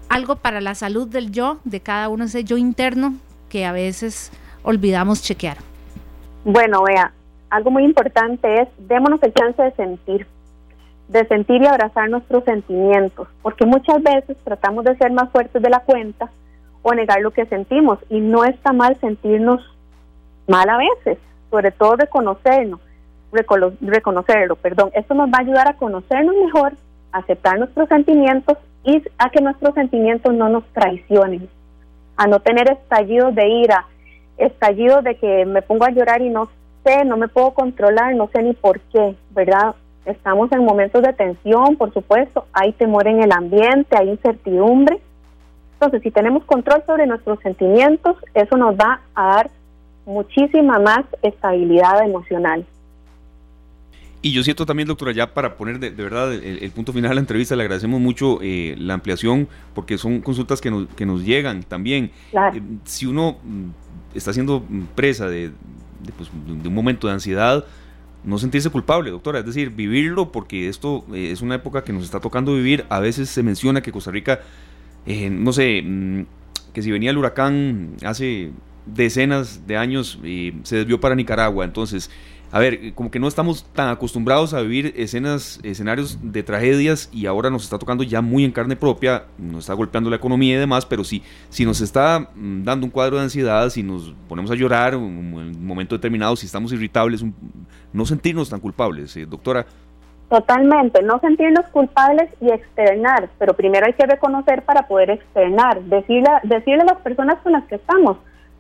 [0.07, 3.15] algo para la salud del yo, de cada uno, ese yo interno
[3.49, 5.57] que a veces olvidamos chequear.
[6.45, 7.11] Bueno, vea,
[7.49, 10.27] algo muy importante es démonos el chance de sentir,
[11.07, 15.71] de sentir y abrazar nuestros sentimientos, porque muchas veces tratamos de ser más fuertes de
[15.71, 16.29] la cuenta
[16.83, 19.59] o negar lo que sentimos y no está mal sentirnos
[20.47, 21.17] mal a veces,
[21.51, 22.79] sobre todo reconocernos,
[23.31, 24.91] reconocerlo, perdón.
[24.93, 26.73] Esto nos va a ayudar a conocernos mejor,
[27.11, 31.49] aceptar nuestros sentimientos y a que nuestros sentimientos no nos traicionen,
[32.15, 33.85] a no tener estallidos de ira,
[34.37, 36.49] estallidos de que me pongo a llorar y no
[36.83, 39.75] sé, no me puedo controlar, no sé ni por qué, ¿verdad?
[40.05, 44.99] Estamos en momentos de tensión, por supuesto, hay temor en el ambiente, hay incertidumbre.
[45.73, 49.49] Entonces, si tenemos control sobre nuestros sentimientos, eso nos va a dar
[50.07, 52.65] muchísima más estabilidad emocional.
[54.21, 57.21] Y yo siento también, doctora, ya para poner de, verdad el, punto final de la
[57.21, 61.61] entrevista, le agradecemos mucho eh, la ampliación, porque son consultas que nos, que nos llegan
[61.61, 62.11] también.
[62.33, 63.67] Eh, si uno mm,
[64.15, 64.63] está siendo
[64.95, 65.51] presa de,
[66.17, 67.63] pues, de, un momento de ansiedad,
[68.23, 72.03] no sentirse culpable, doctora, es decir, vivirlo, porque esto eh, es una época que nos
[72.03, 72.85] está tocando vivir.
[72.89, 74.39] A veces se menciona que Costa Rica,
[75.05, 76.25] no sé, mm,
[76.73, 78.51] que si venía el huracán hace
[78.93, 81.65] decenas de años y se desvió para Nicaragua.
[81.65, 82.09] Entonces,
[82.51, 87.25] a ver, como que no estamos tan acostumbrados a vivir escenas, escenarios de tragedias y
[87.25, 90.59] ahora nos está tocando ya muy en carne propia, nos está golpeando la economía y
[90.59, 94.49] demás, pero si, si nos está mm, dando un cuadro de ansiedad, si nos ponemos
[94.49, 97.23] a llorar en un momento determinado, si estamos irritables,
[97.91, 99.17] no sentirnos tan culpables.
[99.17, 99.65] Eh, doctora.
[100.29, 106.29] Totalmente, no sentirnos culpables y externar, pero primero hay que reconocer para poder externar, decirle,
[106.43, 108.17] decirle a las personas con las que estamos,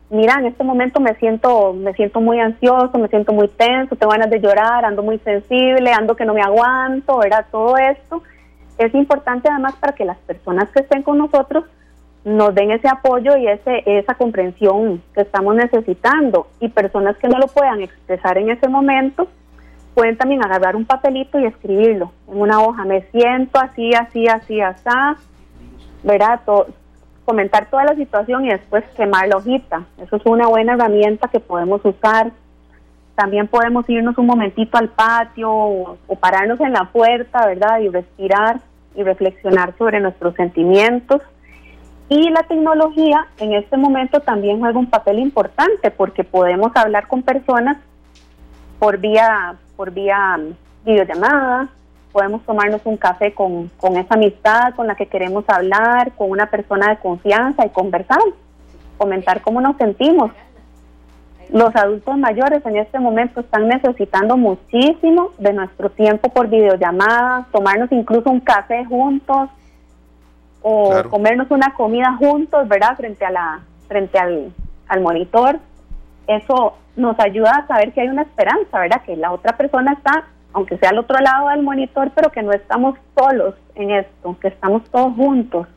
[0.09, 4.11] mira, en este momento me siento, me siento muy ansioso, me siento muy tenso, tengo
[4.11, 7.45] ganas de llorar, ando muy sensible, ando que no me aguanto, ¿verdad?
[7.51, 8.23] Todo esto
[8.77, 11.65] es importante además para que las personas que estén con nosotros
[12.23, 17.39] nos den ese apoyo y ese, esa comprensión que estamos necesitando y personas que no
[17.39, 19.27] lo puedan expresar en ese momento,
[19.93, 22.83] pueden también agarrar un papelito y escribirlo en una hoja.
[22.85, 24.87] Me siento así, así, así, así,
[26.03, 26.41] ¿verdad?
[27.27, 29.83] Comentar toda la situación y después quemar la hojita.
[30.01, 32.31] Eso es una buena herramienta que podemos usar.
[33.15, 37.79] También podemos irnos un momentito al patio o, o pararnos en la puerta, ¿verdad?
[37.81, 38.61] Y respirar
[38.95, 41.21] y reflexionar sobre nuestros sentimientos.
[42.07, 47.23] Y la tecnología en este momento también juega un papel importante porque podemos hablar con
[47.23, 47.75] personas
[48.79, 50.39] por vía por vía
[50.85, 51.67] videollamada,
[52.11, 56.49] podemos tomarnos un café con, con esa amistad con la que queremos hablar, con una
[56.49, 58.19] persona de confianza y conversar,
[58.97, 60.31] comentar cómo nos sentimos.
[61.49, 67.91] Los adultos mayores en este momento están necesitando muchísimo de nuestro tiempo por videollamada, tomarnos
[67.91, 69.49] incluso un café juntos
[70.61, 72.97] o comernos una comida juntos, ¿verdad?
[72.97, 74.51] Frente a la frente al,
[74.89, 75.59] al monitor.
[76.27, 79.01] Eso nos ayuda a saber que hay una esperanza, ¿verdad?
[79.03, 80.25] Que la otra persona está,
[80.57, 84.47] aunque sea al otro lado del monitor, pero que no estamos solos en esto, que
[84.47, 85.67] estamos todos juntos.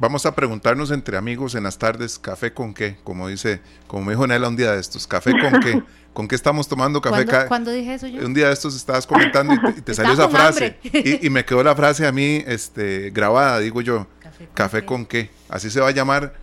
[0.00, 2.96] Vamos a preguntarnos entre amigos en las tardes, ¿café con qué?
[3.04, 5.80] Como dice, como me dijo Nela un día de estos, ¿café con qué?
[6.12, 7.26] ¿Con qué estamos tomando café?
[7.46, 8.26] ¿Cuándo, dije eso yo?
[8.26, 10.76] Un día de estos estabas comentando y te, salió esa frase.
[10.82, 14.08] Y, me quedó la frase a mí este, grabada, digo yo.
[14.52, 15.30] ¿Café, con, qué?
[15.48, 16.34] Así se va a llamar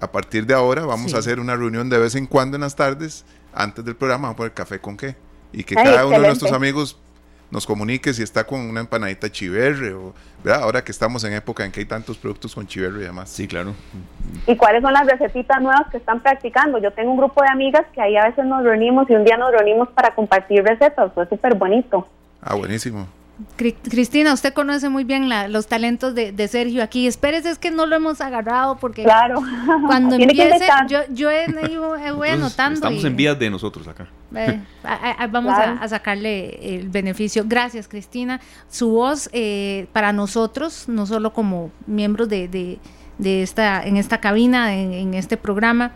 [0.00, 0.84] a partir de ahora.
[0.84, 4.22] Vamos a hacer una reunión de vez en cuando en las tardes antes del programa
[4.22, 5.14] vamos a poner café con qué.
[5.52, 6.98] Y que cada uno de nuestros amigos
[7.50, 10.12] nos comunique si está con una empanadita chiverre o
[10.44, 10.62] ¿verdad?
[10.62, 13.28] ahora que estamos en época en que hay tantos productos con chiverre y demás.
[13.30, 13.74] Sí, claro.
[14.46, 16.78] ¿Y cuáles son las recetitas nuevas que están practicando?
[16.78, 19.36] Yo tengo un grupo de amigas que ahí a veces nos reunimos y un día
[19.36, 22.06] nos reunimos para compartir recetas, fue súper bonito.
[22.40, 23.06] Ah, buenísimo.
[23.56, 27.06] Cristina, usted conoce muy bien los talentos de, Sergio aquí.
[27.06, 29.40] Espérese, es que no lo hemos agarrado porque claro.
[29.86, 31.46] cuando empiece, yo, yo he,
[32.12, 32.74] voy anotando.
[32.74, 34.08] Estamos en vías de nosotros acá.
[35.30, 37.44] vamos a, sacarle el beneficio.
[37.46, 38.40] Gracias, Cristina.
[38.68, 42.78] Su voz eh, para nosotros, no solo como miembros de,
[43.24, 45.92] esta, en esta cabina, en este programa,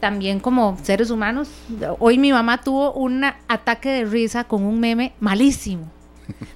[0.00, 1.48] también como seres humanos.
[1.98, 5.90] Hoy mi mamá tuvo un ataque de risa con un meme malísimo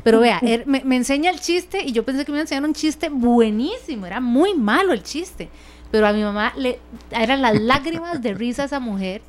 [0.02, 2.64] pero vea, er, me, enseña el chiste y yo pensé que me iba a enseñar
[2.64, 5.48] un chiste buenísimo, era muy malo el chiste.
[5.90, 9.22] Pero a mi mamá le eran las lágrimas de risa a esa mujer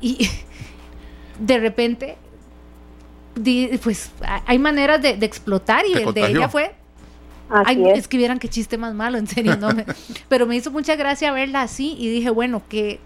[0.00, 0.28] y
[1.38, 2.16] de repente
[3.82, 4.10] pues
[4.46, 6.74] hay maneras de, explotar y el de ella fue
[7.94, 8.08] es.
[8.08, 9.68] que vieran qué chiste más malo, en serio, no
[10.28, 13.00] pero me hizo mucha gracia verla así y dije, bueno, que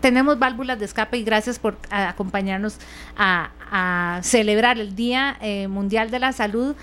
[0.00, 2.78] tenemos válvulas de escape y gracias por acompañarnos
[3.16, 3.50] a,
[4.22, 6.76] celebrar el Día eh, Mundial de la Salud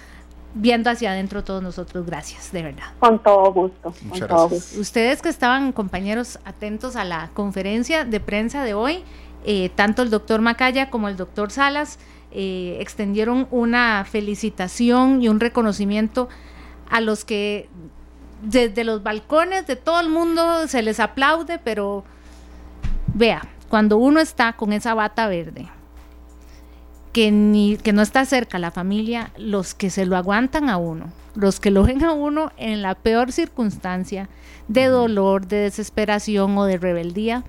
[0.54, 2.06] viendo hacia adentro todos nosotros.
[2.06, 2.84] Gracias, de verdad.
[3.00, 3.94] Con todo gusto.
[4.80, 9.04] Ustedes que estaban, compañeros, atentos a la conferencia de prensa de hoy,
[9.46, 11.98] eh, tanto el doctor Macaya como el doctor Salas
[12.32, 16.28] eh, extendieron una felicitación y un reconocimiento
[16.90, 17.70] a los que
[18.42, 22.04] desde los balcones de todo el mundo se les aplaude, pero
[23.14, 25.68] Vea, cuando uno está con esa bata verde,
[27.12, 31.08] que, ni, que no está cerca la familia, los que se lo aguantan a uno,
[31.36, 34.30] los que lo ven a uno en la peor circunstancia
[34.68, 37.44] de dolor, de desesperación o de rebeldía,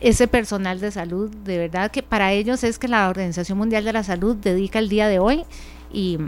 [0.00, 3.92] ese personal de salud, de verdad que para ellos es que la Organización Mundial de
[3.92, 5.44] la Salud dedica el día de hoy
[5.92, 6.18] y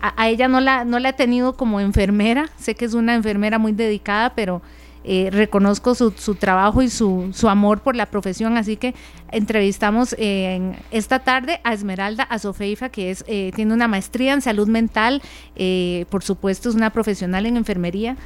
[0.00, 3.58] a, ella no la, no la he tenido como enfermera, sé que es una enfermera
[3.58, 4.62] muy dedicada, pero
[5.10, 8.94] eh, reconozco su, su, trabajo y su, su, amor por la profesión, así que
[9.32, 14.68] entrevistamos en esta tarde a Esmeralda Azofeifa, que es, eh, tiene una maestría en salud
[14.68, 15.22] mental,
[15.56, 18.18] eh, por supuesto es una profesional en enfermería.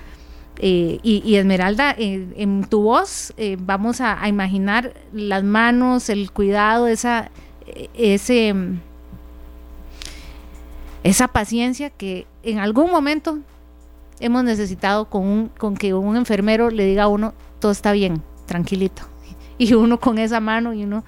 [0.61, 7.31] y, Esmeralda, en tu voz vamos a, imaginar las manos, el cuidado, esa,
[7.95, 8.55] ese,
[11.05, 13.39] esa paciencia que en algún momento
[14.23, 18.23] hemos necesitado con, un, con que un enfermero le diga a uno, todo está bien,
[18.47, 19.03] tranquilito.
[19.59, 21.05] Y uno con esa mano y uno,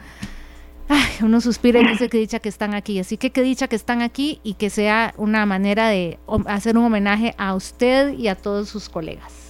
[1.22, 3.00] uno suspira y dice que dicha que están aquí.
[3.00, 6.84] Así que que dicha que están aquí y que sea una manera de hacer un
[6.84, 9.43] homenaje a usted y a todos sus colegas.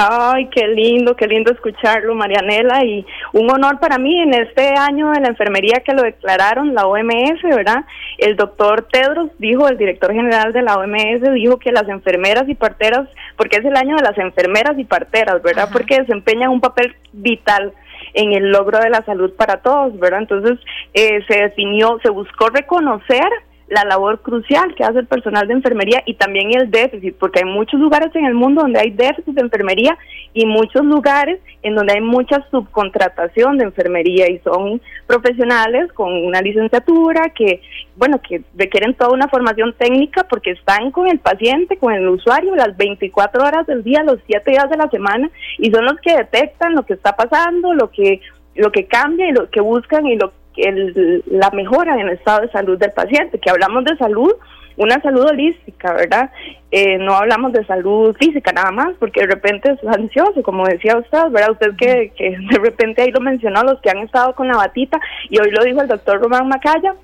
[0.00, 5.10] Ay, qué lindo, qué lindo escucharlo, Marianela, y un honor para mí en este año
[5.10, 7.84] de la enfermería que lo declararon la OMS, ¿verdad?
[8.16, 12.54] El doctor Tedros dijo, el director general de la OMS, dijo que las enfermeras y
[12.54, 15.68] parteras, porque es el año de las enfermeras y parteras, ¿verdad?
[15.72, 17.72] Porque desempeñan un papel vital
[18.14, 20.20] en el logro de la salud para todos, ¿verdad?
[20.20, 20.60] Entonces
[20.94, 23.28] eh, se definió, se buscó reconocer
[23.68, 27.50] la labor crucial que hace el personal de enfermería y también el déficit, porque hay
[27.50, 29.96] muchos lugares en el mundo donde hay déficit de enfermería
[30.32, 36.40] y muchos lugares en donde hay mucha subcontratación de enfermería y son profesionales con una
[36.40, 37.60] licenciatura que,
[37.96, 42.56] bueno, que requieren toda una formación técnica porque están con el paciente, con el usuario
[42.56, 46.16] las 24 horas del día, los 7 días de la semana y son los que
[46.16, 48.20] detectan lo que está pasando, lo que
[48.54, 52.42] lo que cambia y lo que buscan y lo el, la mejora en el estado
[52.42, 54.32] de salud del paciente, que hablamos de salud,
[54.76, 56.30] una salud holística, ¿verdad?
[56.70, 60.96] Eh, no hablamos de salud física nada más, porque de repente es ansioso, como decía
[60.96, 61.52] usted, ¿verdad?
[61.52, 65.00] Usted que, que de repente ahí lo mencionó, los que han estado con la batita,
[65.28, 66.94] y hoy lo dijo el doctor Román Macaya,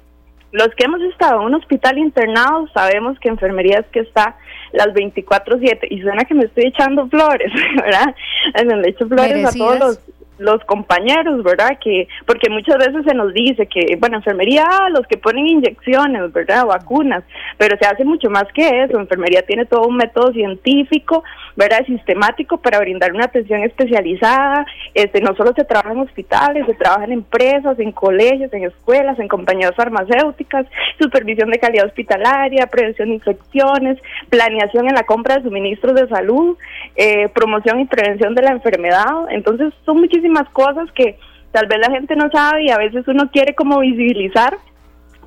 [0.55, 4.37] los que hemos estado en un hospital internado sabemos que enfermería es que está
[4.73, 8.15] las 24/7 y suena que me estoy echando flores, ¿verdad?
[8.55, 10.01] Le echo flores a todos los
[10.39, 11.79] los compañeros, ¿verdad?
[11.83, 16.33] Que porque muchas veces se nos dice que, bueno, enfermería, ah, los que ponen inyecciones,
[16.33, 16.67] ¿verdad?
[16.67, 17.23] Vacunas,
[17.57, 18.99] pero se hace mucho más que eso.
[18.99, 21.23] Enfermería tiene todo un método científico,
[21.57, 21.87] ¿verdad?
[21.87, 24.67] Sistemático para brindar una atención especializada.
[24.93, 29.19] Este, no solo se trabaja en hospitales, se trabaja en empresas, en colegios, en escuelas,
[29.19, 30.67] en compañías farmacéuticas,
[31.01, 36.57] supervisión de calidad hospitalaria, prevención de infecciones, planeación en la compra de suministros de salud,
[36.97, 39.31] eh, promoción y prevención de la enfermedad.
[39.31, 41.19] Entonces, son muchísimas cosas que
[41.53, 44.59] tal vez la gente no sabe y a veces uno quiere como visibilizar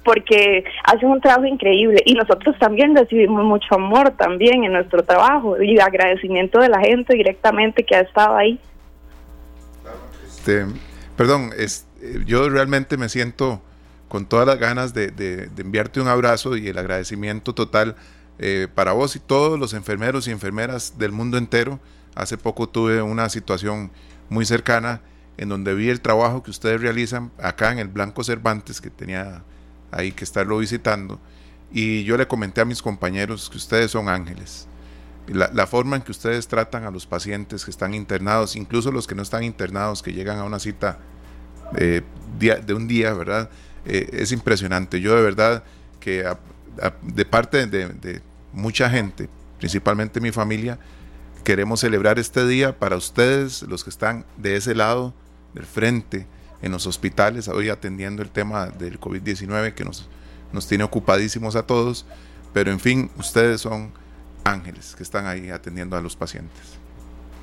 [0.04, 5.62] porque hacen un trabajo increíble y nosotros también recibimos mucho amor también en nuestro trabajo
[5.62, 8.58] y agradecimiento de la gente directamente que ha estado ahí.
[10.26, 10.66] Este,
[11.18, 11.88] perdón, es,
[12.26, 13.62] yo realmente me siento
[14.08, 17.98] con todas las ganas de, enviarte un abrazo y el agradecimiento total
[18.40, 21.80] eh, para vos y todos los enfermeros y enfermeras del mundo entero.
[22.16, 23.92] Hace poco tuve una situación
[24.30, 25.02] muy cercana
[25.38, 29.44] en donde vi el trabajo que ustedes realizan acá en el Blanco Cervantes, que tenía
[29.92, 31.20] ahí que estarlo visitando,
[31.72, 34.68] y yo le comenté a mis compañeros que ustedes son ángeles.
[35.28, 39.14] La, forma en que ustedes tratan a los pacientes que están internados, incluso los que
[39.14, 41.00] no están internados, que llegan a una cita
[41.74, 42.02] de,
[42.40, 43.50] de un día, ¿verdad?
[43.86, 45.02] Eh, es impresionante.
[45.02, 45.66] Yo de verdad
[46.00, 46.24] que
[47.02, 48.22] de parte de
[48.54, 49.28] mucha gente,
[49.60, 50.80] principalmente mi familia,
[51.48, 55.14] queremos celebrar este día para ustedes, los que están de ese lado
[55.54, 56.28] del frente,
[56.62, 60.10] en los hospitales, hoy atendiendo el tema del COVID-19 que nos,
[60.52, 62.06] nos tiene ocupadísimos a todos,
[62.52, 63.94] pero en fin, ustedes son
[64.44, 66.77] ángeles que están ahí atendiendo a los pacientes.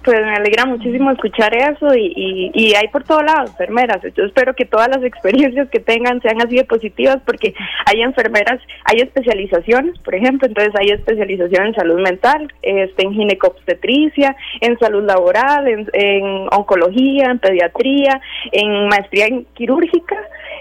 [0.04, 4.02] Pues me alegra muchísimo escuchar eso y, y, hay por todos lados enfermeras.
[4.14, 7.54] Yo espero que todas las experiencias que tengan sean así de positivas porque
[7.86, 14.36] hay enfermeras, hay especializaciones, por ejemplo, entonces hay especialización en salud mental, este, en ginecobstetricia,
[14.60, 18.20] en salud laboral, en, en oncología, en pediatría,
[18.52, 20.16] en maestría en quirúrgica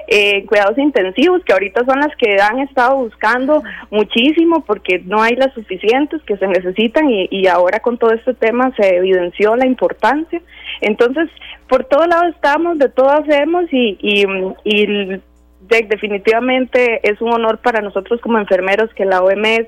[0.07, 5.35] eh, cuidados intensivos, que ahorita son las que han estado buscando muchísimo porque no hay
[5.35, 8.99] las suficientes que se necesitan y, ahora con todo este tema se
[9.55, 10.41] la importancia.
[10.81, 11.29] Entonces,
[11.67, 15.21] por todo lado estamos, de todo hacemos y, y,
[15.87, 19.67] definitivamente es un honor para nosotros como enfermeros que la OMS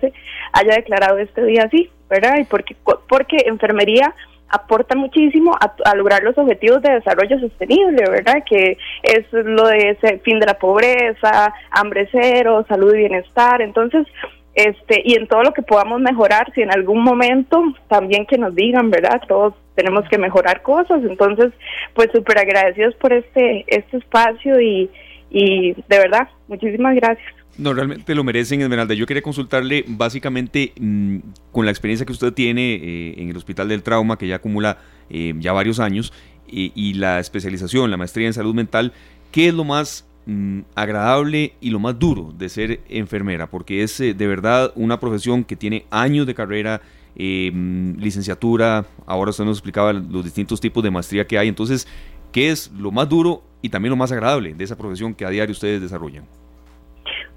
[0.51, 2.37] haya declarado este día así, ¿verdad?
[2.39, 2.75] Y porque,
[3.07, 4.13] porque enfermería
[4.49, 8.43] aporta muchísimo a, lograr los objetivos de desarrollo sostenible, ¿verdad?
[8.47, 13.61] Que es lo de ese fin de la pobreza, hambre cero, salud y bienestar.
[13.61, 14.05] Entonces,
[14.55, 18.55] este, y en todo lo que podamos mejorar, si en algún momento también que nos
[18.55, 19.21] digan, ¿verdad?
[19.27, 21.03] Todos tenemos que mejorar cosas.
[21.03, 21.51] Entonces,
[21.93, 24.89] pues súper agradecidos por este, este espacio y,
[25.29, 27.27] y de verdad, muchísimas gracias.
[27.57, 28.93] No, realmente lo merecen, Esmeralda.
[28.93, 31.17] Yo quería consultarle básicamente mm,
[31.51, 34.77] con la experiencia que usted tiene eh, en el Hospital del Trauma, que ya acumula
[35.09, 36.13] eh, ya varios años,
[36.47, 38.93] y la especialización, la maestría en salud mental,
[39.31, 43.47] ¿qué es lo más mm, agradable y lo más duro de ser enfermera?
[43.47, 46.81] Porque es eh, de verdad una profesión que tiene años de carrera,
[47.15, 51.47] mm, licenciatura, ahora usted nos explicaba los distintos tipos de maestría que hay.
[51.47, 51.87] Entonces,
[52.31, 55.29] ¿qué es lo más duro y también lo más agradable de esa profesión que a
[55.29, 56.25] diario ustedes desarrollan?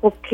[0.00, 0.28] Ok,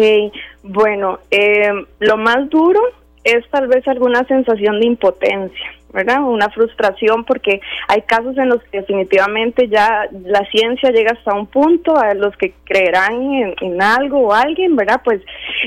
[0.63, 2.81] bueno, eh, lo más duro
[3.25, 6.25] es tal vez alguna sensación de impotencia, ¿verdad?
[6.25, 11.47] Una frustración porque hay casos en los que definitivamente ya la ciencia llega hasta un
[11.47, 15.01] punto, a los que creerán en, algo o alguien, ¿verdad?
[15.05, 15.21] Pues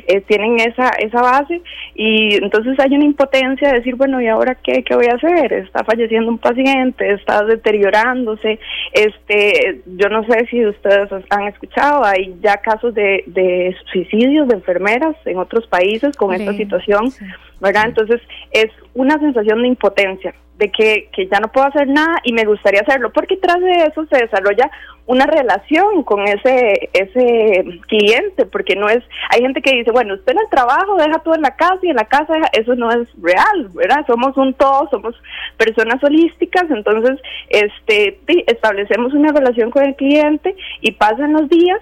[0.07, 1.61] eh, tienen esa, esa base
[1.95, 5.53] y entonces hay una impotencia de decir, bueno, ¿y ahora qué, qué voy a hacer?
[5.53, 8.59] Está falleciendo un paciente, está deteriorándose,
[8.91, 14.55] este, yo no sé si ustedes han escuchado, hay ya casos de, de suicidios de
[14.55, 17.11] enfermeras en otros países con esta situación.
[17.59, 17.85] ¿verdad?
[17.87, 18.21] Entonces
[18.51, 22.45] es una sensación de impotencia, de que, que ya no puedo hacer nada y me
[22.45, 24.71] gustaría hacerlo, porque tras de eso se desarrolla
[25.05, 30.31] una relación con ese ese cliente, porque no es, hay gente que dice, bueno, usted
[30.33, 33.07] en el trabajo deja todo en la casa y en la casa eso no es
[33.21, 34.03] real, ¿verdad?
[34.07, 35.15] Somos un todo, somos
[35.57, 37.19] personas holísticas, entonces
[37.49, 41.79] este establecemos una relación con el cliente y pasan los días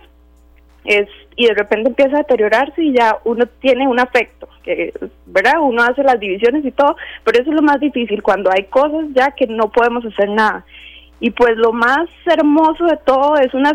[0.86, 4.94] es, y de repente empieza a deteriorarse y ya uno tiene un afecto, que,
[5.26, 5.56] ¿verdad?
[5.62, 9.06] Uno hace las divisiones y todo, pero eso es lo más difícil, cuando hay cosas
[9.14, 10.66] ya que no podemos hacer nada.
[11.20, 13.72] Y pues lo más hermoso de todo es, una,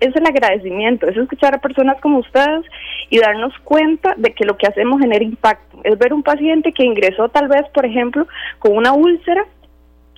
[0.00, 2.64] es el agradecimiento, es escuchar a personas como ustedes
[3.08, 5.78] y darnos cuenta de que lo que hacemos genera impacto.
[5.82, 8.26] Es ver un paciente que ingresó tal vez, por ejemplo,
[8.58, 9.46] con una úlcera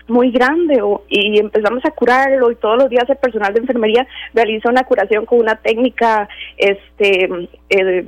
[0.08, 4.06] muy grande o, y empezamos a curarlo y todos los días el personal de enfermería
[4.34, 7.28] realiza una curación con una técnica este
[7.70, 8.04] eh,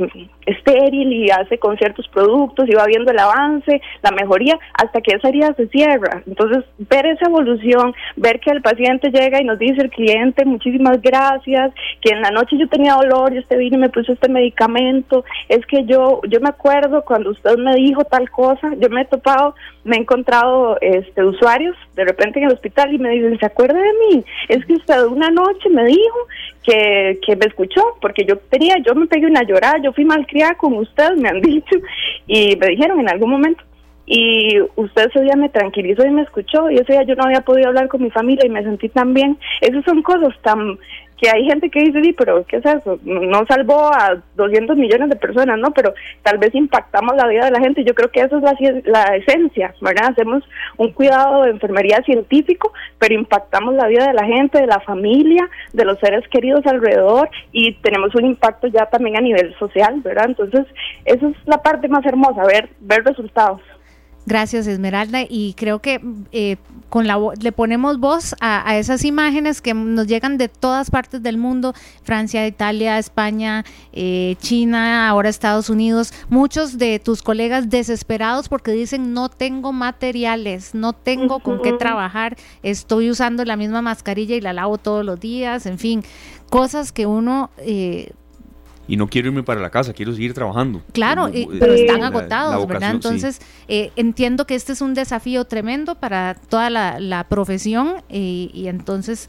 [0.48, 5.16] estéril y hace con ciertos productos y va viendo el avance, la mejoría, hasta que
[5.16, 6.22] esa herida se cierra.
[6.26, 11.00] Entonces, ver esa evolución, ver que el paciente llega y nos dice el cliente, muchísimas
[11.02, 14.28] gracias, que en la noche yo tenía dolor y usted vino y me puso este
[14.28, 19.02] medicamento, es que yo, yo me acuerdo cuando usted me dijo tal cosa, yo me
[19.02, 23.38] he topado, me he encontrado este usuarios de repente en el hospital y me dicen,
[23.38, 24.24] ¿se acuerda de mí?
[24.48, 26.18] Es que usted una noche me dijo
[26.62, 30.04] que, que me escuchó, porque yo tenía, yo me pegué una llorada, yo fui
[30.38, 31.76] malcriada con usted, me han dicho,
[32.26, 33.62] y me dijeron en algún momento,
[34.06, 37.42] y usted ese día me tranquilizó y me escuchó, y ese día yo no había
[37.42, 39.38] podido hablar con mi familia y me sentí tan bien.
[39.60, 40.78] Esas son cosas tan
[41.20, 42.98] que hay gente que dice, sí, pero ¿qué es eso?
[43.02, 45.72] No salvó a 200 millones de personas, ¿no?
[45.72, 45.92] Pero
[46.22, 47.84] tal vez impactamos la vida de la gente.
[47.84, 50.10] Yo creo que eso es la, la esencia, ¿verdad?
[50.10, 50.44] Hacemos
[50.76, 55.48] un cuidado de enfermería científico, pero impactamos la vida de la gente, de la familia,
[55.72, 60.26] de los seres queridos alrededor y tenemos un impacto ya también a nivel social, ¿verdad?
[60.26, 60.66] Entonces,
[61.04, 63.60] esa es la parte más hermosa, ver, ver resultados.
[64.28, 65.22] Gracias, Esmeralda.
[65.26, 66.02] Y creo que
[66.32, 66.58] eh,
[66.90, 71.38] con la le ponemos voz a, esas imágenes que nos llegan de todas partes del
[71.38, 71.72] mundo,
[72.02, 73.64] Francia, Italia, España,
[73.94, 76.12] eh, China, ahora Estados Unidos.
[76.28, 82.36] Muchos de tus colegas desesperados porque dicen no tengo materiales, no tengo con qué trabajar,
[82.62, 86.02] estoy usando la misma mascarilla y la lavo todos los días, en fin,
[86.50, 87.48] cosas que uno...
[87.56, 88.12] Eh,
[88.88, 90.82] y no quiero irme para la casa, quiero seguir trabajando.
[90.92, 91.30] Claro,
[91.60, 92.92] pero están agotados, ¿verdad?
[92.92, 99.28] Entonces, eh, entiendo que este es un desafío tremendo para toda la, profesión y, entonces,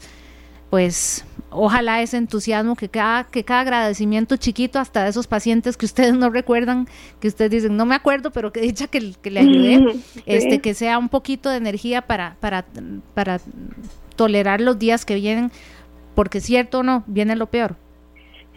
[0.70, 5.84] pues, ojalá ese entusiasmo, que cada, que cada agradecimiento chiquito, hasta de esos pacientes que
[5.84, 6.88] ustedes no recuerdan,
[7.20, 10.72] que ustedes dicen, no me acuerdo, pero que dicha que, que le ayudé, este, que
[10.72, 12.64] sea un poquito de energía para, para,
[13.12, 13.40] para
[14.16, 15.52] tolerar los días que vienen,
[16.14, 17.76] porque cierto o no, viene lo peor.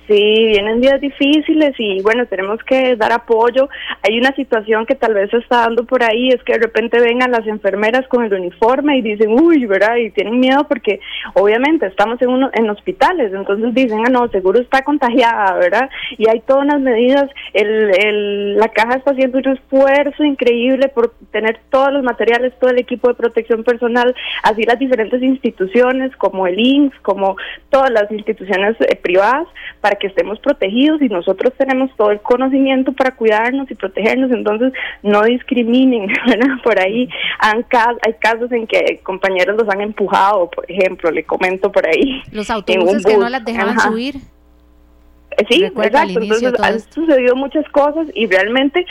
[0.07, 3.69] Sí, vienen días difíciles y bueno, tenemos que dar apoyo.
[4.01, 6.99] Hay una situación que tal vez se está dando por ahí, es que de repente
[6.99, 9.95] vengan las enfermeras con el uniforme y dicen, uy, ¿verdad?
[9.95, 10.99] Y tienen miedo porque
[11.35, 15.89] obviamente estamos en, uno, en hospitales, entonces dicen, ah, no, seguro está contagiada, ¿verdad?
[16.17, 21.13] Y hay todas las medidas, el, el, la caja está haciendo un esfuerzo increíble por
[21.31, 26.45] tener todos los materiales, todo el equipo de protección personal, así las diferentes instituciones como
[26.45, 27.37] el INSS, como
[27.69, 29.47] todas las instituciones eh, privadas,
[29.79, 34.73] para que estemos protegidos y nosotros tenemos todo el conocimiento para cuidarnos y protegernos, entonces
[35.01, 36.11] no discriminen,
[36.63, 37.65] Por ahí han,
[38.05, 42.21] hay casos en que compañeros los han empujado, por ejemplo, le comento por ahí.
[42.31, 44.15] Los autobuses que no las dejaban subir.
[45.49, 46.19] Sí, exacto.
[46.19, 48.85] Entonces han sucedido muchas cosas y realmente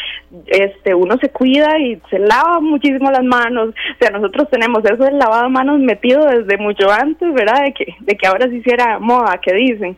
[0.46, 3.70] este uno se cuida y se lava muchísimo las manos.
[3.70, 7.64] O sea, nosotros tenemos eso del lavado de manos metido desde mucho antes, ¿verdad?
[7.64, 9.96] De que de que ahora se hiciera moda, que dicen.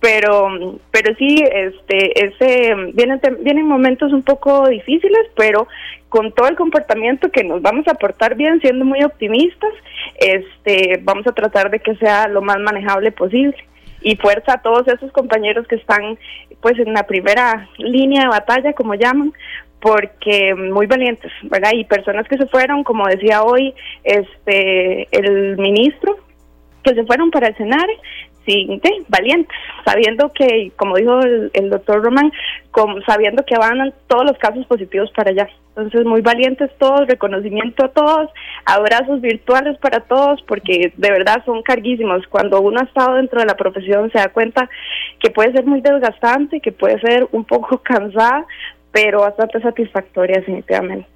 [0.00, 5.68] Pero pero sí, este ese vienen vienen momentos un poco difíciles, pero
[6.08, 9.72] con todo el comportamiento que nos vamos a portar bien, siendo muy optimistas,
[10.18, 13.56] este vamos a tratar de que sea lo más manejable posible
[14.02, 16.18] y fuerza a todos esos compañeros que están
[16.60, 19.32] pues en la primera línea de batalla, como llaman,
[19.80, 21.72] porque muy valientes, ¿verdad?
[21.74, 23.74] Y personas que se fueron, como decía hoy
[24.04, 26.16] este el ministro,
[26.84, 27.96] que se fueron para el escenario,
[28.46, 32.32] sí, valientes, sabiendo que, como dijo el, el doctor Román,
[32.70, 35.48] como, sabiendo que van todos los casos positivos para allá.
[35.74, 38.30] Entonces, muy valientes todos, reconocimiento a todos,
[38.66, 42.26] abrazos virtuales para todos, porque de verdad son carguísimos.
[42.28, 44.68] Cuando uno ha estado dentro de la profesión se da cuenta
[45.18, 48.44] que puede ser muy desgastante, que puede ser un poco cansada,
[48.90, 51.06] pero bastante satisfactoria definitivamente.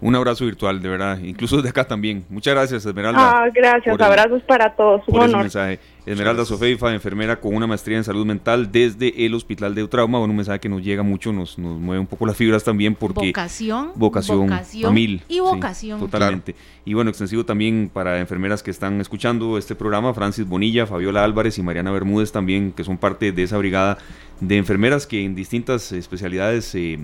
[0.00, 2.24] Un abrazo virtual, de verdad, incluso desde acá también.
[2.28, 3.18] Muchas gracias, Esmeralda.
[3.20, 5.00] Ah, gracias, abrazos para todos.
[5.08, 5.40] Un por honor.
[5.40, 5.80] mensaje.
[6.06, 10.18] Esmeralda Sofeifa, enfermera con una maestría en salud mental desde el Hospital de Trauma.
[10.18, 12.94] Bueno, un mensaje que nos llega mucho, nos, nos mueve un poco las fibras también
[12.94, 13.28] porque...
[13.28, 13.92] Vocación.
[13.94, 14.40] Vocación.
[14.40, 16.00] vocación Y vocación.
[16.00, 16.54] totalmente.
[16.84, 21.56] Y bueno, extensivo también para enfermeras que están escuchando este programa, Francis Bonilla, Fabiola Álvarez
[21.56, 23.96] y Mariana Bermúdez también, que son parte de esa brigada
[24.40, 26.98] de enfermeras que en distintas especialidades eh,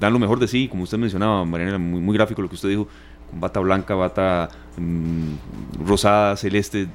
[0.00, 2.70] dan lo mejor de sí, como usted mencionaba, Mariana, muy, muy gráfico lo que usted
[2.70, 2.88] dijo,
[3.38, 6.88] bata blanca, bata mm, rosada, celeste,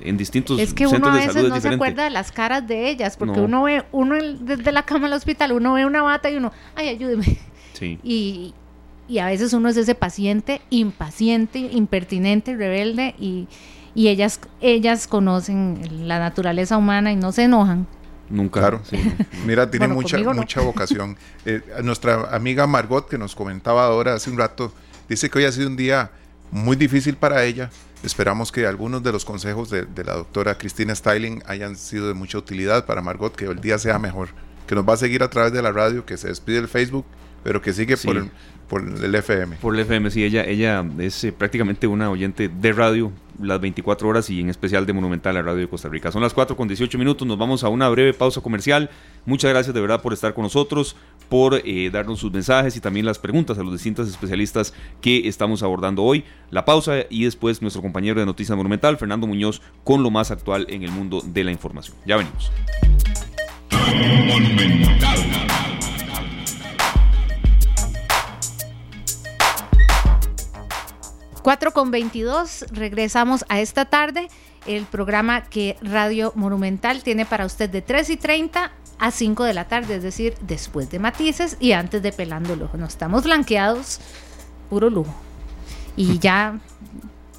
[0.00, 3.16] en, distintos es que uno a veces no se acuerda de las caras de ellas,
[3.16, 6.52] porque uno ve, uno desde la cama al hospital, uno ve una bata y uno,
[6.74, 7.38] ay, ayúdeme.
[7.72, 7.98] Sí.
[8.02, 8.54] Y,
[9.08, 13.48] y a veces uno es ese paciente impaciente, impertinente, rebelde y,
[13.94, 17.86] y ellas, ellas conocen la naturaleza humana y no se enojan.
[18.30, 18.60] Nunca.
[18.60, 18.96] Claro, sí.
[19.46, 21.16] Mira, tiene mucha, mucha vocación.
[21.44, 24.72] Eh, nuestra amiga Margot, que nos comentaba ahora hace un rato,
[25.12, 26.10] dice que hoy ha sido un día
[26.50, 27.70] muy difícil para ella.
[28.02, 32.38] Esperamos que algunos de los consejos de, la doctora Cristina Styling hayan sido de mucha
[32.38, 34.30] utilidad para Margot, que el día sea mejor.
[34.66, 37.04] Que nos va a seguir a través de la radio, que se despide el Facebook,
[37.42, 38.30] pero que sigue por, el,
[38.68, 39.56] por el FM.
[39.56, 44.08] Por el FM, sí, ella, ella es eh, prácticamente una oyente de radio las 24
[44.08, 46.12] horas y en especial de Monumental, la radio de Costa Rica.
[46.12, 48.90] Son las 4 con 18 minutos, nos vamos a una breve pausa comercial.
[49.26, 50.96] Muchas gracias de verdad por estar con nosotros,
[51.28, 55.62] por eh, darnos sus mensajes y también las preguntas a los distintos especialistas que estamos
[55.62, 56.24] abordando hoy.
[56.50, 60.66] La pausa y después nuestro compañero de Noticias Monumental, Fernando Muñoz, con lo más actual
[60.68, 61.96] en el mundo de la información.
[62.06, 62.50] Ya venimos.
[71.42, 74.28] 4 con 22, regresamos a esta tarde,
[74.66, 79.54] el programa que Radio Monumental tiene para usted de 3 y 30 a 5 de
[79.54, 82.76] la tarde, es decir, después de matices y antes de pelando el ojo.
[82.76, 83.98] No estamos blanqueados,
[84.70, 85.14] puro lujo.
[85.96, 86.60] Y ya,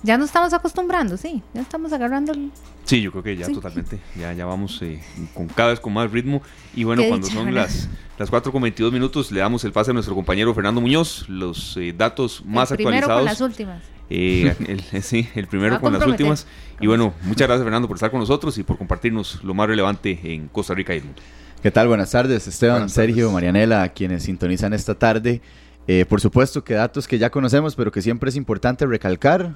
[0.03, 2.51] ya nos estamos acostumbrando, sí, ya estamos agarrando el...
[2.83, 5.01] Sí, yo creo que ya totalmente, ya, ya vamos eh,
[5.33, 6.41] con cada vez con más ritmo.
[6.75, 7.87] Y bueno, cuando son las,
[8.19, 11.77] las 4 con 22 minutos, le damos el pase a nuestro compañero Fernando Muñoz, los
[11.77, 13.15] eh, datos más el actualizados.
[13.15, 16.47] Con las últimas eh, el, sí, el primero con las últimas.
[16.79, 20.19] Y bueno, muchas gracias Fernando por estar con nosotros y por compartirnos lo más relevante
[20.23, 21.21] en Costa Rica y el mundo.
[21.61, 21.87] ¿Qué tal?
[21.87, 25.41] Buenas tardes, Esteban, Sergio, Marianela, quienes sintonizan esta tarde.
[25.85, 29.53] Eh, por supuesto que datos que ya conocemos, pero que siempre es importante recalcar.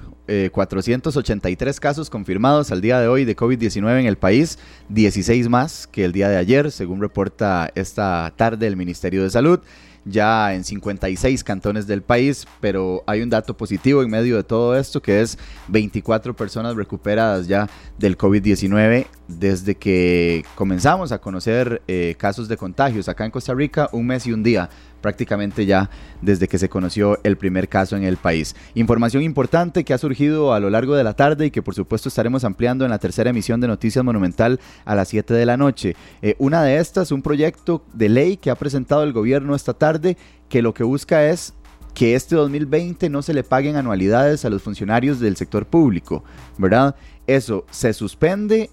[0.52, 4.58] 483 eh, casos confirmados al día de hoy de COVID-19 en el país,
[4.90, 9.60] 16 más que el día de ayer, según reporta esta tarde el Ministerio de Salud
[10.04, 14.76] ya en 56 cantones del país, pero hay un dato positivo en medio de todo
[14.76, 15.38] esto que es
[15.68, 17.68] 24 personas recuperadas ya
[17.98, 23.88] del COVID-19 desde que comenzamos a conocer eh, casos de contagios acá en Costa Rica,
[23.92, 24.70] un mes y un día
[25.00, 25.90] prácticamente ya
[26.22, 28.56] desde que se conoció el primer caso en el país.
[28.74, 32.08] Información importante que ha surgido a lo largo de la tarde y que por supuesto
[32.08, 35.94] estaremos ampliando en la tercera emisión de Noticias Monumental a las 7 de la noche.
[36.22, 40.16] Eh, una de estas, un proyecto de ley que ha presentado el gobierno esta tarde
[40.48, 41.54] que lo que busca es
[41.94, 46.22] que este 2020 no se le paguen anualidades a los funcionarios del sector público,
[46.56, 46.94] ¿verdad?
[47.26, 48.70] Eso se suspende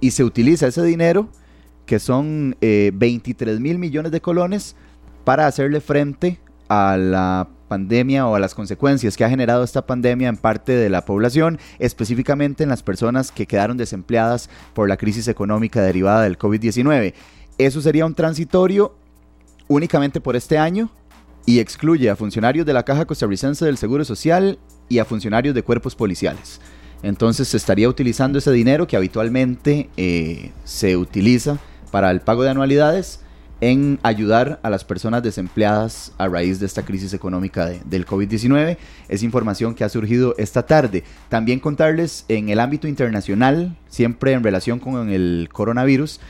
[0.00, 1.28] y se utiliza ese dinero,
[1.86, 4.76] que son 23 eh, mil millones de colones,
[5.24, 10.28] para hacerle frente a la pandemia o a las consecuencias que ha generado esta pandemia
[10.28, 15.28] en parte de la población, específicamente en las personas que quedaron desempleadas por la crisis
[15.28, 17.14] económica derivada del COVID-19.
[17.58, 18.94] Eso sería un transitorio
[19.68, 20.90] únicamente por este año
[21.46, 25.62] y excluye a funcionarios de la Caja Costarricense del Seguro Social y a funcionarios de
[25.62, 26.60] cuerpos policiales.
[27.02, 31.58] Entonces se estaría utilizando ese dinero que habitualmente eh, se utiliza
[31.90, 33.20] para el pago de anualidades
[33.60, 38.78] en ayudar a las personas desempleadas a raíz de esta crisis económica del COVID-19.
[39.08, 41.04] Es información que ha surgido esta tarde.
[41.28, 46.20] También contarles en el ámbito internacional, siempre en relación con el coronavirus,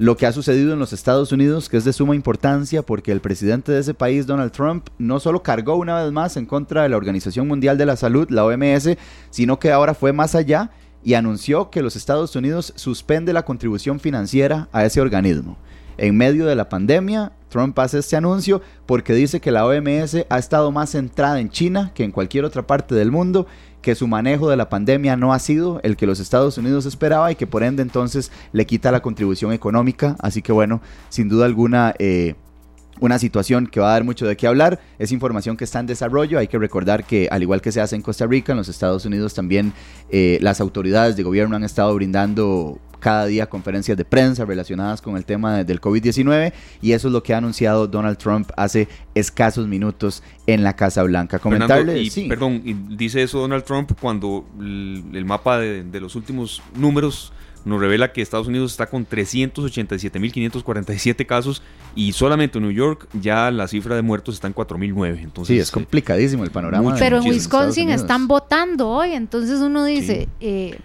[0.00, 3.20] lo que ha sucedido en los Estados Unidos, que es de suma importancia porque el
[3.20, 6.88] presidente de ese país, Donald Trump, no solo cargó una vez más en contra de
[6.88, 8.96] la Organización Mundial de la Salud, la OMS,
[9.28, 10.70] sino que ahora fue más allá
[11.04, 15.58] y anunció que los Estados Unidos suspende la contribución financiera a ese organismo.
[15.98, 20.38] En medio de la pandemia, Trump hace este anuncio porque dice que la OMS ha
[20.38, 23.46] estado más centrada en China que en cualquier otra parte del mundo,
[23.80, 27.32] que su manejo de la pandemia no ha sido el que los Estados Unidos esperaba
[27.32, 30.16] y que por ende entonces le quita la contribución económica.
[30.20, 31.94] Así que bueno, sin duda alguna...
[31.98, 32.34] Eh,
[33.00, 34.80] una situación que va a dar mucho de qué hablar.
[34.98, 36.38] Es información que está en desarrollo.
[36.38, 39.04] Hay que recordar que, al igual que se hace en Costa Rica, en los Estados
[39.04, 39.72] Unidos también
[40.10, 45.16] eh, las autoridades de gobierno han estado brindando cada día conferencias de prensa relacionadas con
[45.16, 49.66] el tema del COVID-19 y eso es lo que ha anunciado Donald Trump hace escasos
[49.66, 51.38] minutos en la Casa Blanca.
[51.38, 52.62] Comentarle, y, perdón,
[52.96, 57.32] dice eso Donald Trump cuando el, mapa de, de los últimos números
[57.64, 61.62] nos revela que Estados Unidos está con 387.547 casos
[61.94, 65.22] y solamente en New York ya la cifra de muertos está en 4.009.
[65.22, 66.96] Entonces, sí, es complicadísimo el panorama.
[66.98, 70.28] Pero en Wisconsin están votando hoy, entonces uno dice...
[70.40, 70.78] Eh,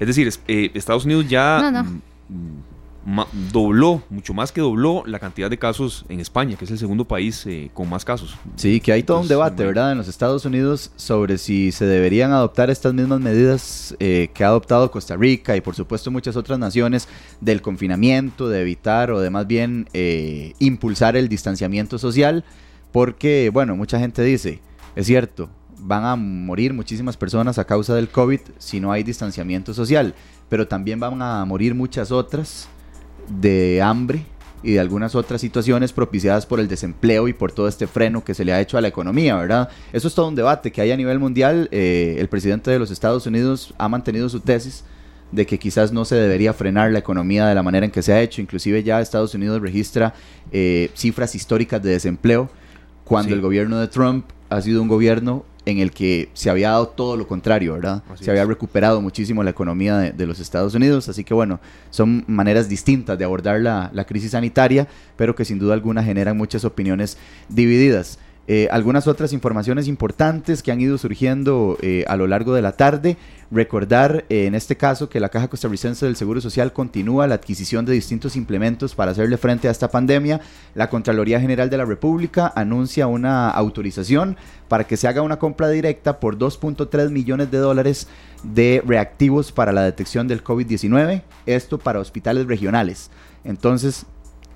[0.00, 1.84] es decir, eh, Estados Unidos ya...
[2.28, 2.63] Mm,
[3.52, 7.04] dobló, mucho más que dobló la cantidad de casos en España, que es el segundo
[7.04, 8.34] país eh, con más casos.
[8.56, 12.32] Sí, que hay todo un debate, ¿verdad?, en los Estados Unidos sobre si se deberían
[12.32, 16.58] adoptar estas mismas medidas eh, que ha adoptado Costa Rica y por supuesto muchas otras
[16.58, 17.08] naciones
[17.40, 22.44] del confinamiento, de evitar o de más bien eh, impulsar el distanciamiento social,
[22.90, 24.60] porque, bueno, mucha gente dice,
[24.96, 29.74] es cierto, van a morir muchísimas personas a causa del COVID si no hay distanciamiento
[29.74, 30.14] social,
[30.48, 32.68] pero también van a morir muchas otras
[33.28, 34.24] de hambre
[34.62, 38.34] y de algunas otras situaciones propiciadas por el desempleo y por todo este freno que
[38.34, 39.68] se le ha hecho a la economía, ¿verdad?
[39.92, 41.68] Eso es todo un debate que hay a nivel mundial.
[41.70, 44.84] Eh, el presidente de los Estados Unidos ha mantenido su tesis
[45.32, 48.12] de que quizás no se debería frenar la economía de la manera en que se
[48.12, 48.40] ha hecho.
[48.40, 50.14] Inclusive ya Estados Unidos registra
[50.50, 52.48] eh, cifras históricas de desempleo
[53.04, 56.88] cuando el gobierno de Trump ha sido un gobierno en el que se había dado
[56.88, 58.02] todo lo contrario, ¿verdad?
[58.20, 61.60] se había recuperado muchísimo la economía de, los Estados Unidos, así que bueno,
[61.90, 64.86] son maneras distintas de abordar la, la crisis sanitaria,
[65.16, 67.16] pero que sin duda alguna generan muchas opiniones
[67.48, 68.18] divididas.
[68.46, 72.72] Eh, algunas otras informaciones importantes que han ido surgiendo eh, a lo largo de la
[72.72, 73.16] tarde.
[73.50, 77.86] Recordar eh, en este caso que la Caja Costarricense del Seguro Social continúa la adquisición
[77.86, 80.40] de distintos implementos para hacerle frente a esta pandemia.
[80.74, 84.36] La Contraloría General de la República anuncia una autorización
[84.68, 88.08] para que se haga una compra directa por 2.3 millones de dólares
[88.42, 91.22] de reactivos para la detección del COVID-19.
[91.46, 93.10] Esto para hospitales regionales.
[93.44, 94.06] Entonces,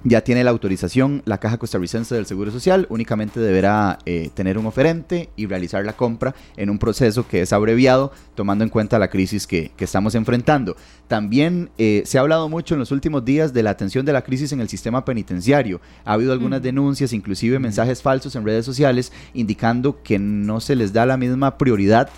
[0.05, 4.67] ya tiene la autorización la Caja Costarricense del Seguro Social, únicamente deberá eh, tener un
[4.67, 9.09] oferente y realizar la compra en un proceso que es abreviado, tomando en cuenta la
[9.09, 10.77] crisis que, estamos enfrentando.
[11.09, 14.23] También eh, se ha hablado mucho en los últimos días de la atención de la
[14.23, 15.81] crisis en el sistema penitenciario.
[16.05, 20.93] Ha habido algunas denuncias, inclusive mensajes falsos en redes sociales, indicando que no se les
[20.93, 22.11] da la misma prioridad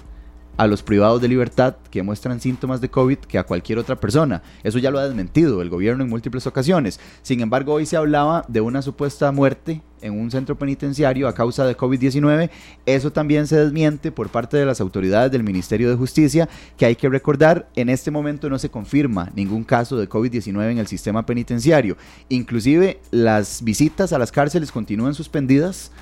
[0.57, 4.43] a los privados de libertad que muestran síntomas de COVID que a cualquier otra persona.
[4.63, 7.01] Eso ya lo ha desmentido el gobierno en múltiples ocasiones.
[7.23, 11.65] Sin embargo, hoy se hablaba de una supuesta muerte en un centro penitenciario a causa
[11.65, 12.51] de COVID-19.
[12.87, 16.97] Eso también se desmiente por parte de las autoridades del Ministerio de Justicia, que hay
[16.97, 21.27] que recordar, en este momento no se confirma ningún caso de COVID-19 en el sistema
[21.27, 21.97] penitenciario.
[22.29, 25.93] Inclusive las visitas a las cárceles continúan suspendidas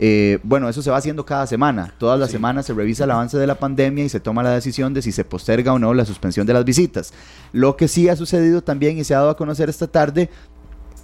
[0.00, 1.92] eh, bueno, eso se va haciendo cada semana.
[1.98, 4.94] Todas las semanas se revisa el avance de la pandemia y se toma la decisión
[4.94, 7.12] de si se posterga o no la suspensión de las visitas.
[7.52, 10.30] Lo que sí ha sucedido también y se ha dado a conocer esta tarde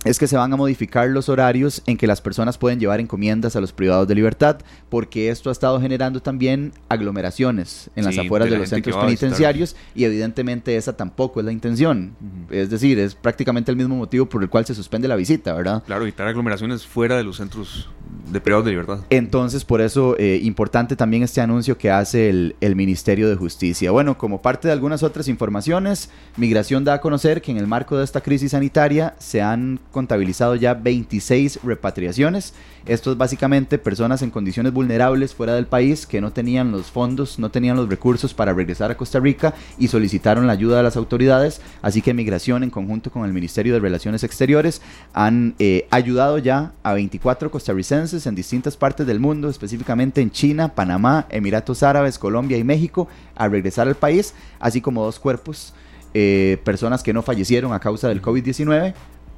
[0.05, 3.57] es que se van a modificar los horarios en que las personas pueden llevar encomiendas
[3.57, 8.51] a los privados de libertad, porque esto ha estado generando también aglomeraciones en las afueras
[8.51, 12.15] de, los centros penitenciarios y evidentemente esa tampoco es la intención.
[12.51, 15.83] Es decir, es prácticamente el mismo motivo por el cual se suspende la visita, ¿verdad?
[15.85, 17.89] Claro, evitar aglomeraciones fuera de los centros
[18.31, 19.01] de privados de libertad.
[19.11, 23.91] Entonces, por eso, eh, importante también este anuncio que hace el, el Ministerio de Justicia.
[23.91, 27.97] Bueno, como parte de algunas otras informaciones, Migración da a conocer que en el marco
[27.97, 32.53] de esta crisis sanitaria se han contabilizado ya 26 repatriaciones.
[32.85, 37.39] Esto es básicamente personas en condiciones vulnerables fuera del país que no tenían los fondos,
[37.39, 40.99] no tenían los recursos para regresar a Costa Rica y solicitaron la ayuda de las
[40.99, 41.63] autoridades.
[41.81, 44.83] Así que Migración en conjunto con el Ministerio de Relaciones Exteriores
[45.15, 50.75] han eh, ayudado ya a 24 costarricenses en distintas partes del mundo, específicamente en China,
[50.75, 55.73] Panamá, Emiratos Árabes, Colombia y México, a regresar al país, así como dos cuerpos.
[56.17, 58.95] Eh, personas que no fallecieron a causa del COVID-19,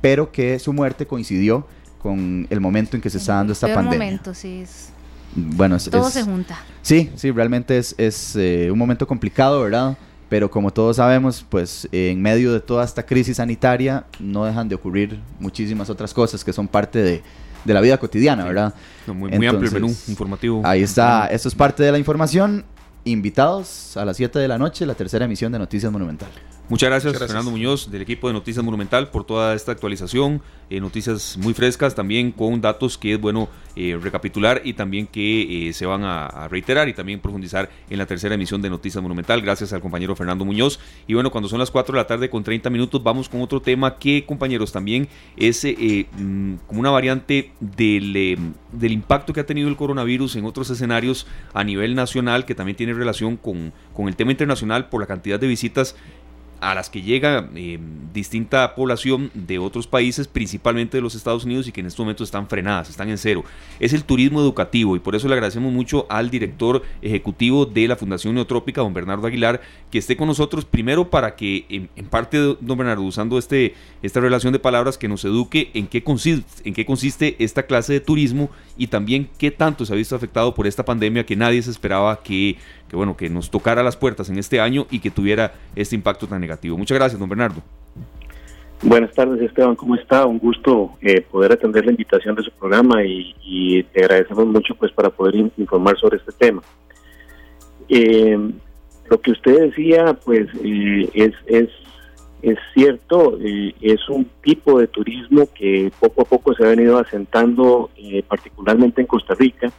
[0.06, 1.66] pero que su muerte coincidió
[2.00, 3.98] con el momento en que se está dando esta pandemia.
[3.98, 4.60] momento, sí.
[4.60, 4.90] Es...
[5.34, 6.60] Bueno, todo se junta.
[6.80, 9.98] Sí, sí, realmente es, es eh, un momento complicado, ¿verdad?
[10.28, 14.76] Pero como todos sabemos, pues en medio de toda esta crisis sanitaria no dejan de
[14.76, 17.22] ocurrir muchísimas otras cosas que son parte de,
[17.64, 18.74] de la vida cotidiana, ¿verdad?
[19.08, 20.62] muy, amplio el menú informativo.
[20.64, 22.64] Ahí está, esto es parte de la información.
[23.04, 26.30] Invitados a las 7 de la noche, la tercera emisión de Noticias Monumental.
[26.68, 30.42] Muchas gracias, Fernando Muñoz, del equipo de Noticias Monumental, por toda esta actualización.
[30.68, 35.68] Eh, noticias muy frescas, también con datos que es bueno eh, recapitular y también que
[35.68, 39.42] eh, se van a, reiterar y también profundizar en la tercera emisión de Noticias Monumental.
[39.42, 40.80] Gracias al compañero Fernando Muñoz.
[41.06, 43.62] Y bueno, cuando son las 4 de la tarde con 30 minutos, vamos con otro
[43.62, 48.38] tema que, compañeros, también es mm, como una variante del,
[48.72, 52.74] del impacto que ha tenido el coronavirus en otros escenarios a nivel nacional, que también
[52.74, 55.94] tiene relación con, con el tema internacional por la cantidad de visitas
[56.60, 57.78] a las que llega eh,
[58.12, 62.28] distinta población de otros países, principalmente de los Estados Unidos, y que en estos momentos
[62.28, 63.44] están frenadas, están en cero.
[63.78, 67.96] Es el turismo educativo y por eso le agradecemos mucho al director ejecutivo de la
[67.96, 72.78] Fundación Neotrópica, don Bernardo Aguilar, que esté con nosotros primero para que, en, parte, don
[72.78, 76.86] Bernardo, usando este, esta relación de palabras, que nos eduque en qué, consiste, en qué
[76.86, 80.84] consiste esta clase de turismo y también qué tanto se ha visto afectado por esta
[80.84, 82.56] pandemia que nadie se esperaba que
[82.88, 86.26] que bueno, que nos tocara las puertas en este año y que tuviera este impacto
[86.26, 86.76] tan negativo.
[86.76, 87.62] Muchas gracias, don Bernardo.
[88.82, 90.26] Buenas tardes, Esteban, ¿cómo está?
[90.26, 94.92] Un gusto eh, poder atender la invitación de su programa y, te agradecemos mucho pues
[94.92, 96.62] para poder informar sobre este tema.
[97.88, 98.38] Eh,
[99.08, 101.70] lo que usted decía, pues eh, es, es,
[102.42, 107.90] es cierto, es un tipo de turismo que poco a poco se ha venido asentando,
[108.28, 109.72] particularmente en Costa Rica,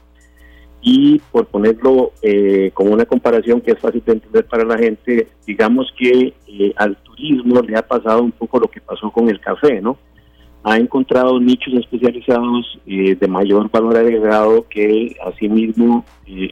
[0.81, 5.27] y por ponerlo eh, como una comparación que es fácil de entender para la gente,
[5.45, 9.39] digamos que eh, al turismo le ha pasado un poco lo que pasó con el
[9.39, 9.97] café, ¿no?
[10.63, 16.03] Ha encontrado nichos especializados eh, de mayor valor agregado que asimismo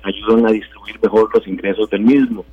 [0.04, 2.46] ayudan a distribuir mejor los ingresos del mismo.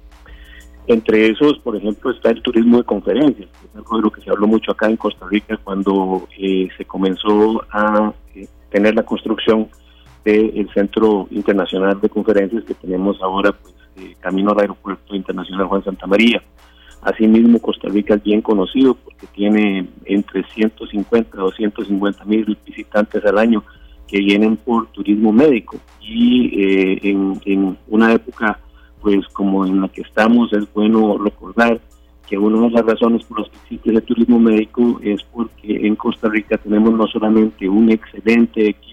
[0.89, 4.31] Entre esos, por ejemplo, está el turismo de conferencias, es algo de lo que se
[4.31, 8.13] habló mucho acá en Costa Rica cuando se comenzó a
[8.71, 9.69] tener la construcción
[10.25, 15.85] del Centro Internacional de Conferencias que tenemos ahora pues, eh, camino al Aeropuerto Internacional Juan
[15.85, 16.43] Santa María.
[17.03, 23.39] Asimismo, Costa Rica es bien conocido porque tiene entre 150 a 250 mil visitantes al
[23.39, 23.65] año
[24.07, 28.61] que vienen por turismo médico y eh, en, en, una época
[29.01, 31.81] pues como en la que estamos es bueno recordar
[32.29, 35.97] que una de las razones por las que existe el turismo médico es porque en
[35.97, 38.92] Costa Rica tenemos no solamente un excelente equipo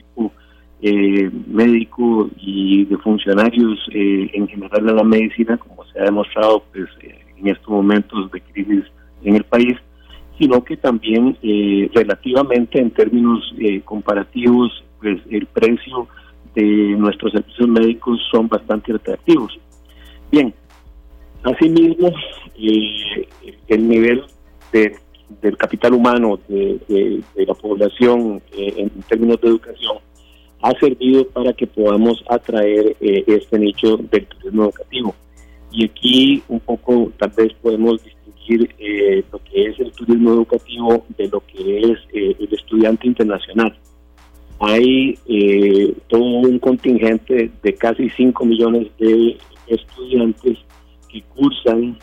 [0.82, 6.64] eh, médico y de funcionarios eh, en general de la medicina, como se ha demostrado
[6.72, 8.86] pues, eh, en estos momentos de crisis
[9.24, 9.76] en el país,
[10.38, 13.54] sino que también eh, relativamente en términos
[13.84, 16.08] comparativos, pues el precio
[16.56, 16.64] de
[16.98, 19.60] nuestros servicios médicos son bastante atractivos.
[20.32, 20.54] Bien,
[21.44, 22.14] asimismo,
[22.56, 24.24] el nivel
[24.72, 24.96] de,
[25.42, 29.98] del capital humano de, de la población en términos de educación
[30.62, 35.16] ha servido para que podamos atraer eh, este nicho del turismo educativo.
[35.72, 41.06] Y aquí un poco tal vez podemos distinguir eh, lo que es el turismo educativo
[41.18, 43.78] de lo que es eh, el estudiante internacional.
[44.62, 45.18] Hay
[46.10, 49.38] todo un contingente de casi 5 millones de
[49.68, 50.58] estudiantes
[51.08, 51.98] que cursan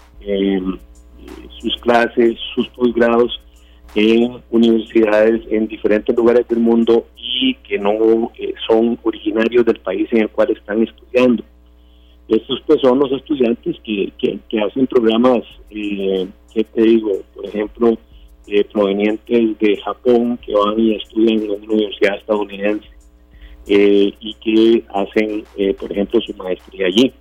[1.61, 3.38] sus clases, sus posgrados
[3.95, 10.09] en universidades en diferentes lugares del mundo y que no eh, son originarios del país
[10.12, 11.43] en el cual están estudiando.
[12.28, 17.97] Estos pues son los estudiantes que, que, hacen programas, eh, que te digo, por ejemplo,
[18.49, 22.89] eh, provenientes de Japón, que van y estudian en una universidad estadounidense
[23.68, 25.45] eh, y que hacen,
[25.78, 27.12] por ejemplo, su maestría allí.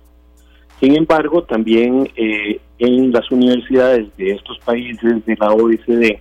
[0.80, 6.18] Sin embargo, también en las universidades de estos países de la OECD,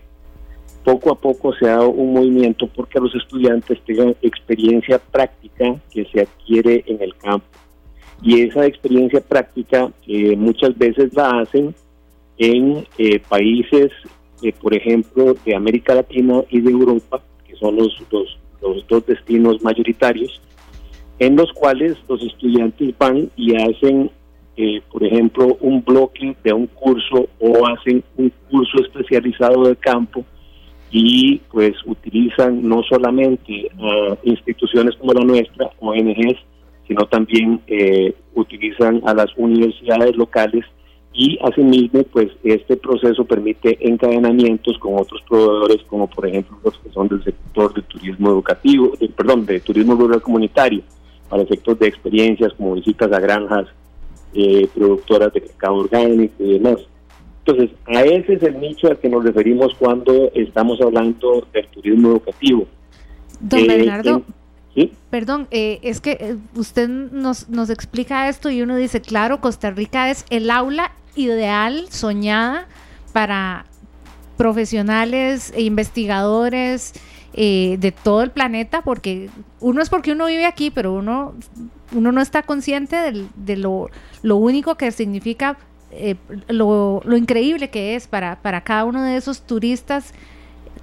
[0.86, 6.06] poco a poco se ha dado un movimiento porque los estudiantes tengan experiencia práctica que
[6.06, 7.48] se adquiere en el campo.
[8.22, 11.74] Y esa experiencia práctica eh, muchas veces la hacen
[12.38, 13.92] en eh, países,
[14.44, 19.08] eh, por ejemplo, de América Latina y de Europa, que son los, los, los dos
[19.08, 20.40] destinos mayoritarios,
[21.18, 24.12] en los cuales los estudiantes van y hacen
[24.90, 30.24] por ejemplo, un bloque de un curso o hacen un curso especializado de campo
[30.98, 36.39] y pues utilizan no solamente a instituciones como la nuestra, ONGs,
[36.88, 40.64] sino también eh, utilizan a las universidades locales
[41.12, 46.89] y asimismo pues este proceso permite encadenamientos con otros proveedores como por ejemplo los que
[46.91, 50.82] son del sector de turismo educativo, perdón, de turismo rural comunitario
[51.28, 53.68] para efectos de experiencias como visitas a granjas,
[54.34, 56.78] eh, productoras de cacao orgánico y demás.
[57.46, 62.10] Entonces, a ese es el nicho al que nos referimos cuando estamos hablando del turismo
[62.10, 62.68] educativo.
[63.39, 64.24] Don eh, Bernardo,
[65.10, 69.70] perdón, eh, es que eh, usted nos, nos explica esto y uno dice, claro, Costa
[69.72, 72.68] Rica es el aula ideal, soñada
[73.14, 73.66] para
[74.38, 76.93] profesionales e investigadores
[77.34, 79.30] eh, de todo el planeta, porque
[79.60, 81.34] uno es porque uno vive aquí, pero uno,
[81.91, 82.96] uno no está consciente
[83.36, 83.89] de lo,
[84.22, 85.58] lo, único que significa,
[85.98, 86.16] eh,
[86.48, 90.14] lo, lo, increíble que es para, para cada uno de esos turistas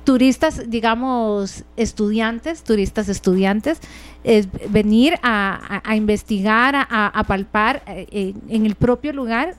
[0.05, 3.79] turistas, digamos, estudiantes, turistas estudiantes,
[4.25, 9.55] es venir a, investigar, a, palpar eh, en el propio lugar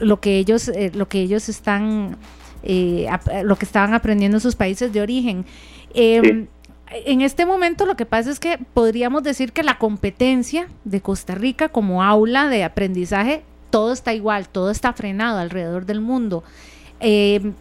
[0.00, 2.18] lo que ellos, lo que ellos están,
[2.62, 5.46] lo que estaban aprendiendo en sus países de origen.
[5.94, 6.48] Em,
[6.90, 11.34] en este momento lo que pasa es que podríamos decir que la competencia de Costa
[11.34, 16.42] Rica como aula de aprendizaje, todo está igual, todo está frenado alrededor del mundo.
[17.00, 17.54] Em,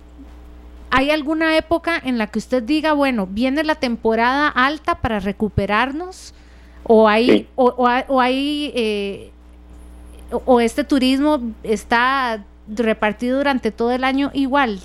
[0.91, 6.33] ¿Hay alguna época en la que usted diga, bueno, viene la temporada alta para recuperarnos?
[6.83, 9.31] ¿O hay, o, hay eh,
[10.31, 14.79] o este turismo está repartido durante todo el año igual?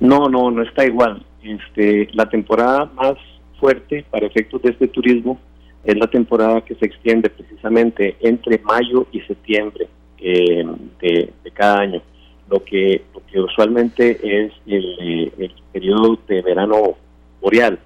[0.00, 1.24] No, no, no está igual.
[1.42, 3.14] Este, la temporada más
[3.58, 5.38] fuerte para efectos de este turismo
[5.84, 10.64] es la temporada que se extiende precisamente entre mayo y septiembre eh,
[11.00, 12.02] de, cada año,
[12.48, 13.02] lo que,
[13.34, 16.96] usualmente es el, periodo de verano
[17.40, 17.78] boreal.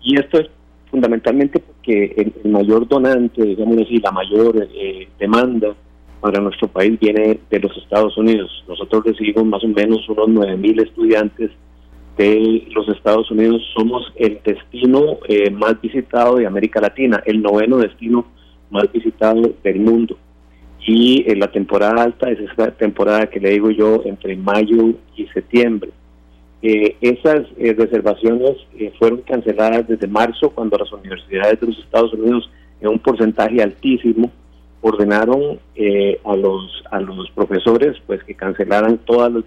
[0.00, 0.48] Y esto es
[0.90, 5.74] fundamentalmente porque el, mayor donante, digamos así, la mayor eh, demanda
[6.20, 8.64] para nuestro país viene de los Estados Unidos.
[8.68, 11.50] Nosotros recibimos más o menos unos 9.000 estudiantes
[12.16, 17.78] de los Estados Unidos somos el destino eh, más visitado de América Latina, el noveno
[17.78, 18.26] destino
[18.70, 20.16] más visitado del mundo.
[20.86, 25.26] Y en la temporada alta es esa temporada que le digo yo entre mayo y
[25.28, 25.90] septiembre.
[26.62, 28.52] Eh, esas eh, reservaciones
[28.98, 32.50] fueron canceladas desde marzo cuando las universidades de los Estados Unidos
[32.80, 34.30] en un porcentaje altísimo
[34.82, 35.58] ordenaron
[36.24, 39.44] a los a los profesores pues que cancelaran todas las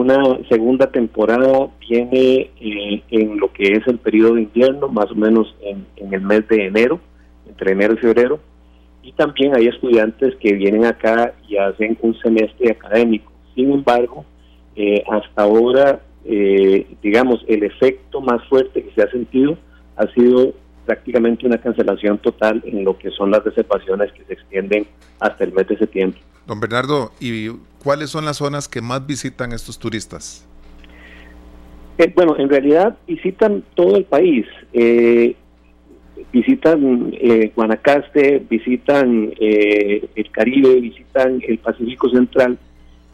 [0.00, 5.14] una segunda temporada viene eh, en lo que es el periodo de invierno, más o
[5.14, 7.00] menos en, el mes de enero,
[7.48, 8.40] entre enero y febrero.
[9.02, 13.30] Y también hay estudiantes que vienen acá y hacen un semestre académico.
[13.54, 14.24] Sin embargo,
[14.76, 19.56] eh, hasta ahora, eh, digamos, el efecto más fuerte que se ha sentido
[19.96, 20.52] ha sido
[20.86, 24.86] prácticamente una cancelación total en lo que son las reservaciones que se extienden
[25.20, 26.20] hasta el mes de septiembre.
[26.46, 27.48] Don Bernardo, ¿y
[27.82, 30.46] cuáles son las zonas que más visitan estos turistas?
[31.96, 34.46] Eh, bueno, en realidad visitan todo el país.
[34.72, 35.36] Eh,
[36.32, 42.58] visitan eh, Guanacaste, visitan eh, el Caribe, visitan el Pacífico Central,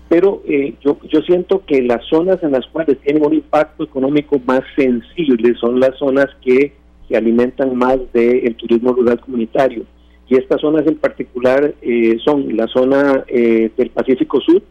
[0.08, 0.42] pero
[0.82, 5.54] yo, yo siento que las zonas en las cuales tienen un impacto económico más sensible
[5.54, 6.72] son las zonas que
[7.08, 9.84] se alimentan más del turismo rural comunitario
[10.30, 14.62] y estas zonas en particular eh, son la zona eh, del Pacífico Sur,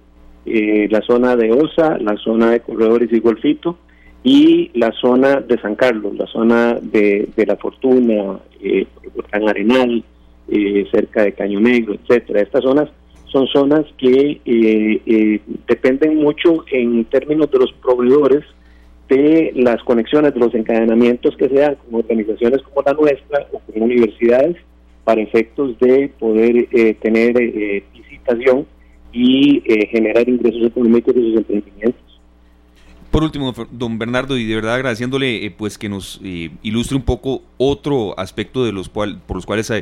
[0.46, 3.78] eh, la zona de Osa, la zona de Corredores y Golfito
[4.24, 8.88] y la zona de San Carlos, la zona de, La Fortuna, eh,
[9.32, 10.04] Arenal,
[10.92, 12.42] cerca de Caño Negro, etcétera.
[12.42, 12.90] Estas zonas
[13.26, 14.42] son zonas que
[15.68, 18.46] dependen mucho en términos de los proveedores
[19.10, 23.60] de las conexiones, de los encadenamientos que se dan con organizaciones como la nuestra o
[23.60, 24.56] con universidades
[25.10, 28.68] para efectos de poder eh, tener eh, visitación
[29.12, 32.22] y eh, generar ingresos económicos de sus emprendimientos.
[33.10, 36.22] Por último, don Bernardo, y de verdad agradeciéndole pues que nos
[36.62, 39.74] ilustre un poco otro aspecto de los cual, por los cuales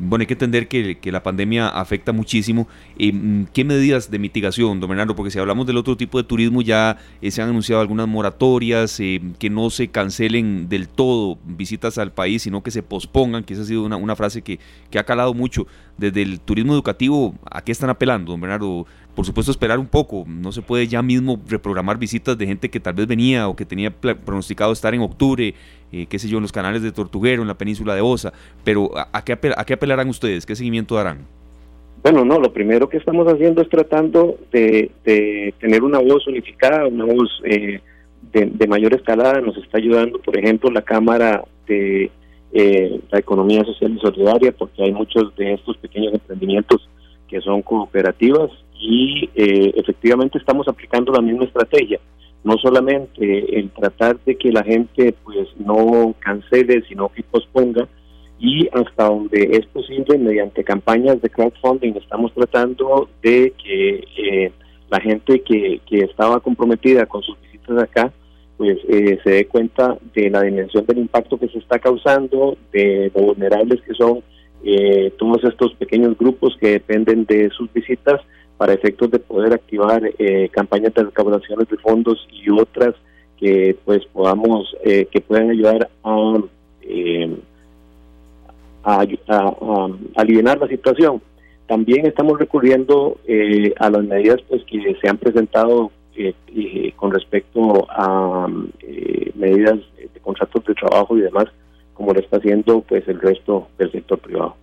[0.00, 2.68] bueno, hay que entender que, la pandemia afecta muchísimo.
[2.98, 5.14] Mm, ¿Qué medidas de mitigación, don Bernardo?
[5.14, 8.98] Porque si hablamos del otro tipo de turismo, ya eh, se han anunciado algunas moratorias,
[9.00, 13.54] eh, que no se cancelen del todo visitas al país, sino que se pospongan, que
[13.54, 14.58] esa ha sido una, una frase que,
[14.90, 15.66] que ha calado mucho.
[15.96, 18.86] Desde el turismo educativo, ¿a qué están apelando, don Bernardo?
[19.16, 20.24] Por supuesto esperar un poco.
[20.28, 23.64] No se puede ya mismo reprogramar visitas de gente que tal vez venía o que
[23.64, 25.54] tenía pronosticado estar en octubre,
[25.90, 28.34] eh, qué sé yo, en los canales de Tortuguero, en la península de Osa.
[28.62, 30.44] Pero ¿a, qué, a qué apelarán ustedes?
[30.44, 31.20] ¿Qué seguimiento darán?
[32.02, 34.92] Bueno, no, lo primero que estamos haciendo es tratando de,
[35.58, 37.80] tener una voz unificada, una voz eh,
[38.32, 39.40] de, mayor escalada.
[39.40, 42.10] Nos está ayudando, por ejemplo, la Cámara de
[42.52, 46.86] eh, la Economía Social y Solidaria, porque hay muchos de estos pequeños emprendimientos
[47.28, 51.98] que son cooperativas y eh, efectivamente estamos aplicando la misma estrategia,
[52.44, 57.88] no solamente el tratar de que la gente pues no cancele, sino que posponga
[58.38, 64.52] y hasta donde es posible mediante campañas de crowdfunding estamos tratando de que eh,
[64.90, 68.12] la gente que, que estaba comprometida con sus visitas acá
[68.58, 73.10] pues eh, se dé cuenta de la dimensión del impacto que se está causando, de
[73.14, 74.22] lo vulnerables que son
[75.18, 78.20] todos estos pequeños grupos que dependen de sus visitas
[78.56, 82.94] para efectos de poder activar eh, campañas de recaudaciones de fondos y otras
[83.38, 86.38] que pues podamos eh, que puedan ayudar a,
[86.82, 87.36] eh,
[88.82, 91.20] a, a, aliviar la situación.
[91.66, 93.18] También estamos recurriendo
[93.78, 95.90] a las medidas pues que se han presentado
[96.94, 98.48] con respecto a
[99.34, 101.46] medidas de contratos de trabajo y demás,
[101.92, 104.54] como lo está haciendo pues el resto del sector privado.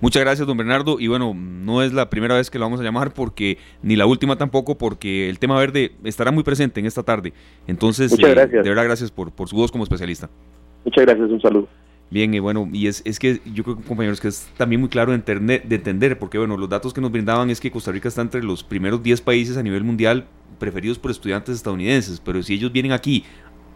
[0.00, 0.98] Muchas gracias, don Bernardo.
[1.00, 4.06] Y bueno, no es la primera vez que lo vamos a llamar, porque ni la
[4.06, 7.32] última tampoco, porque el tema verde estará muy presente en esta tarde.
[7.66, 8.62] Entonces, Muchas eh, gracias.
[8.64, 10.28] de verdad, gracias por, por su voz como especialista.
[10.84, 11.68] Muchas gracias, un saludo.
[12.10, 15.10] Bien, y bueno, y es, es que yo creo, compañeros, que es también muy claro
[15.10, 18.20] de, de entender, porque bueno, los datos que nos brindaban es que Costa Rica está
[18.22, 20.26] entre los primeros 10 países a nivel mundial
[20.58, 23.24] preferidos por estudiantes estadounidenses, pero si ellos vienen aquí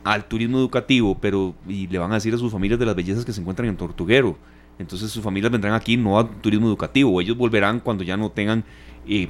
[0.05, 3.25] al turismo educativo, pero y le van a decir a sus familias de las bellezas
[3.25, 4.37] que se encuentran en Tortuguero,
[4.79, 8.65] entonces sus familias vendrán aquí no a turismo educativo, ellos volverán cuando ya no tengan
[9.07, 9.29] eh,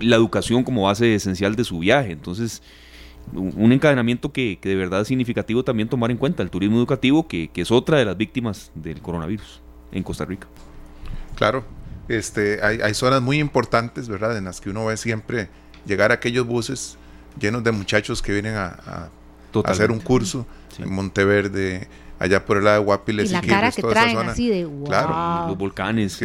[0.00, 2.12] la educación como base esencial de su viaje.
[2.12, 2.62] Entonces,
[3.32, 7.50] un encadenamiento que, de verdad es significativo también tomar en cuenta, el turismo educativo, que,
[7.54, 9.60] es otra de las víctimas del coronavirus
[9.92, 10.46] en Costa Rica.
[11.36, 11.64] Claro,
[12.08, 15.48] este, hay, zonas muy importantes, ¿verdad?, en las que uno ve siempre
[15.86, 16.98] llegar a aquellos buses
[17.40, 19.10] llenos de muchachos que vienen a,
[19.64, 20.46] hacer un curso
[20.78, 21.88] en Monteverde,
[22.24, 25.48] allá por el lado de Guapiles y la cara que traen así de claro.
[25.48, 26.20] los volcanes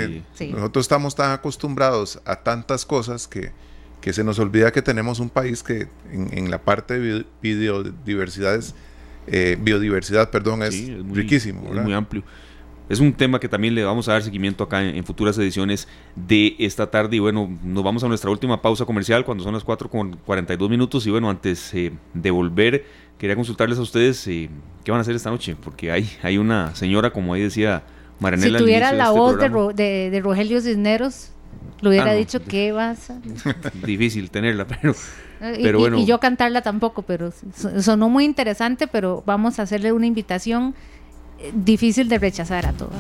[0.51, 3.51] nosotros estamos tan acostumbrados a tantas cosas que,
[3.99, 8.63] que se nos olvida que tenemos un país que en, la parte de biodiversidad
[9.27, 10.75] eh, biodiversidad perdón es,
[11.11, 12.23] riquísimo es muy amplio.
[12.89, 16.55] Es un tema que también le vamos a dar seguimiento acá en, futuras ediciones de
[16.57, 17.17] esta tarde.
[17.17, 20.67] Y bueno, nos vamos a nuestra última pausa comercial cuando son las 4 con 42
[20.71, 21.05] minutos.
[21.05, 22.83] Y bueno, antes eh, de volver,
[23.19, 24.49] quería consultarles a ustedes eh,
[24.83, 27.83] qué van a hacer esta noche, porque hay, hay una señora, como ahí decía
[28.19, 28.57] Maranela.
[28.57, 31.31] Si tuviera la este voz de, Rogelio Cisneros,
[31.81, 33.19] le hubiera ah, dicho que vas a...
[33.85, 34.95] Difícil tenerla, pero...
[35.41, 35.97] Eh, pero bueno.
[35.97, 37.31] y yo cantarla tampoco, pero
[37.79, 40.75] sonó muy interesante, pero vamos a hacerle una invitación
[41.53, 42.91] difícil de rechazar a todos.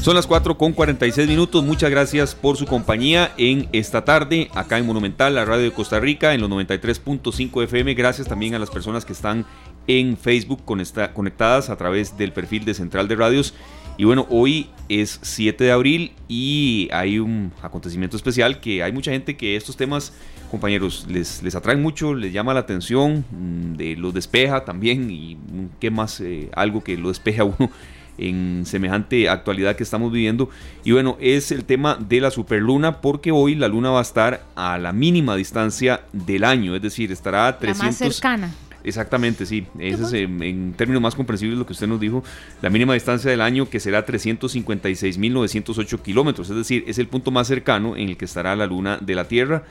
[0.00, 1.64] Son las 4 con 46 minutos.
[1.64, 5.98] Muchas gracias por su compañía en esta tarde, acá en Monumental, la radio de Costa
[5.98, 7.94] Rica, en los 93.5 FM.
[7.94, 9.44] Gracias también a las personas que están
[9.88, 13.54] en Facebook conectadas a través del perfil de Central de Radios.
[13.98, 19.10] Y bueno, hoy es 7 de abril y hay un acontecimiento especial que hay mucha
[19.10, 20.12] gente que estos temas
[20.52, 25.66] compañeros, les, les atraen mucho, les llama la atención, mm, los despeja también y mm,
[25.80, 27.70] qué más eh, algo que lo despeja a uno
[28.18, 30.50] en semejante actualidad que estamos viviendo.
[30.84, 34.44] Y bueno, es el tema de la superluna porque hoy la luna va a estar
[34.54, 37.84] a la mínima distancia del año, es decir, estará a 300...
[37.84, 38.52] más cercana.
[38.84, 39.66] Exactamente, sí.
[39.78, 42.22] Ese es en, términos más comprensibles lo que usted nos dijo.
[42.62, 47.48] La mínima distancia del año que será 356.908 kilómetros, es decir, es el punto más
[47.48, 49.64] cercano en el que estará la luna de la Tierra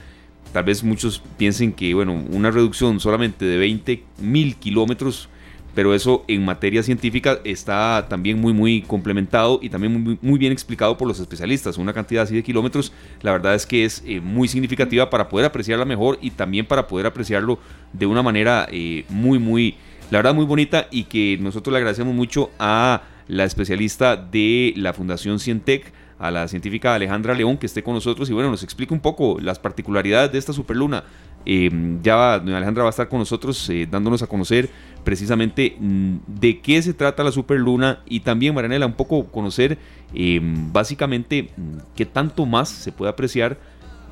[0.52, 5.30] tal vez muchos piensen que, bueno, una reducción solamente de 20 mil kilómetros,
[5.78, 10.98] pero eso en materia científica está también muy, muy complementado y también muy, bien explicado
[10.98, 11.78] por los especialistas.
[11.78, 15.46] Una cantidad así de kilómetros, la verdad es que es eh, muy significativa para poder
[15.46, 17.60] apreciarla mejor y también para poder apreciarlo
[17.94, 19.76] de una manera eh, muy, muy,
[20.10, 24.94] la verdad, muy bonita y que nosotros le agradecemos mucho a la especialista de la
[24.94, 28.94] Fundación Cientec a la científica Alejandra León que esté con nosotros y bueno, nos explica
[28.94, 31.04] un poco las particularidades de esta superluna.
[31.50, 31.70] Eh,
[32.04, 34.70] ya Alejandra va a estar con nosotros eh, dándonos a conocer
[35.06, 39.78] precisamente mm, de qué se trata la superluna y también, Marianela, un poco conocer
[40.14, 43.58] eh, básicamente mm, qué tanto más se puede apreciar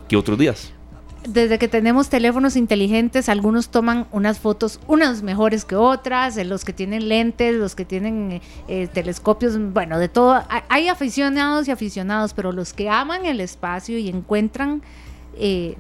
[0.07, 0.71] que otros días
[1.27, 6.71] desde que tenemos teléfonos inteligentes, algunos toman unas fotos, unas mejores que otras, los que
[6.71, 10.41] tienen lentes, los que tienen eh, telescopios, bueno, de todo.
[10.69, 14.83] Hay aficionados y aficionados, pero los que aman el espacio y encuentran...
[15.37, 15.75] Eh,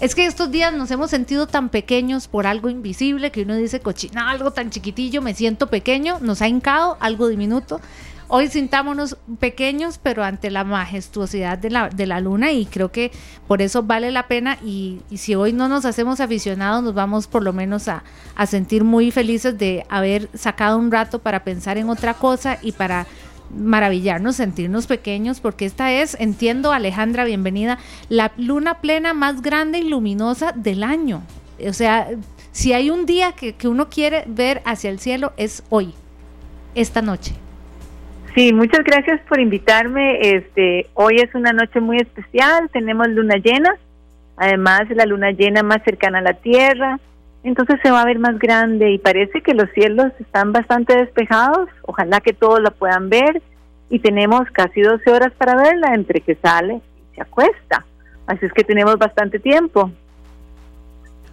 [0.00, 3.80] es que estos días nos hemos sentido tan pequeños por algo invisible que uno dice,
[3.80, 7.80] cochina, algo tan chiquitillo, me siento pequeño, nos ha hincado algo diminuto.
[8.30, 13.10] Hoy sintámonos pequeños, pero ante la majestuosidad de la, de la luna y creo que
[13.46, 17.42] por eso vale la pena y, si hoy no nos hacemos aficionados, nos vamos por
[17.42, 18.04] lo menos a,
[18.36, 22.72] a sentir muy felices de haber sacado un rato para pensar en otra cosa y
[22.72, 23.06] para
[23.50, 27.78] maravillarnos, sentirnos pequeños, porque esta es, entiendo Alejandra, bienvenida,
[28.08, 31.22] la luna plena más grande y luminosa del año.
[31.66, 32.08] O sea,
[32.52, 35.94] si hay un día que, que uno quiere ver hacia el cielo, es hoy,
[36.74, 37.34] esta noche.
[38.34, 40.20] Sí, muchas gracias por invitarme.
[40.20, 43.74] Este, hoy es una noche muy especial, tenemos luna llena,
[44.36, 47.00] además la luna llena más cercana a la Tierra,
[47.48, 51.68] entonces se va a ver más grande y parece que los cielos están bastante despejados,
[51.82, 53.42] ojalá que todos la puedan ver
[53.90, 57.84] y tenemos casi 12 horas para verla entre que sale y se acuesta.
[58.26, 59.90] Así es que tenemos bastante tiempo.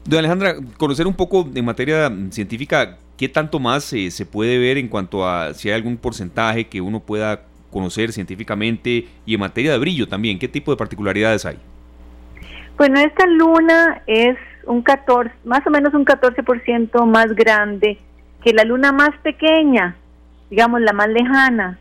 [0.06, 4.78] Doña Alejandra, conocer un poco en materia científica, ¿qué tanto más eh, se puede ver
[4.78, 7.42] en cuanto a si hay algún porcentaje que uno pueda
[7.72, 10.40] conocer científicamente y en materia de brillo también?
[10.40, 11.58] ¿Qué tipo de particularidades hay?
[12.78, 17.98] Bueno, esta luna es un 14, más o menos un 14% más grande
[18.44, 19.96] que la luna más pequeña,
[20.50, 21.80] digamos la más lejana.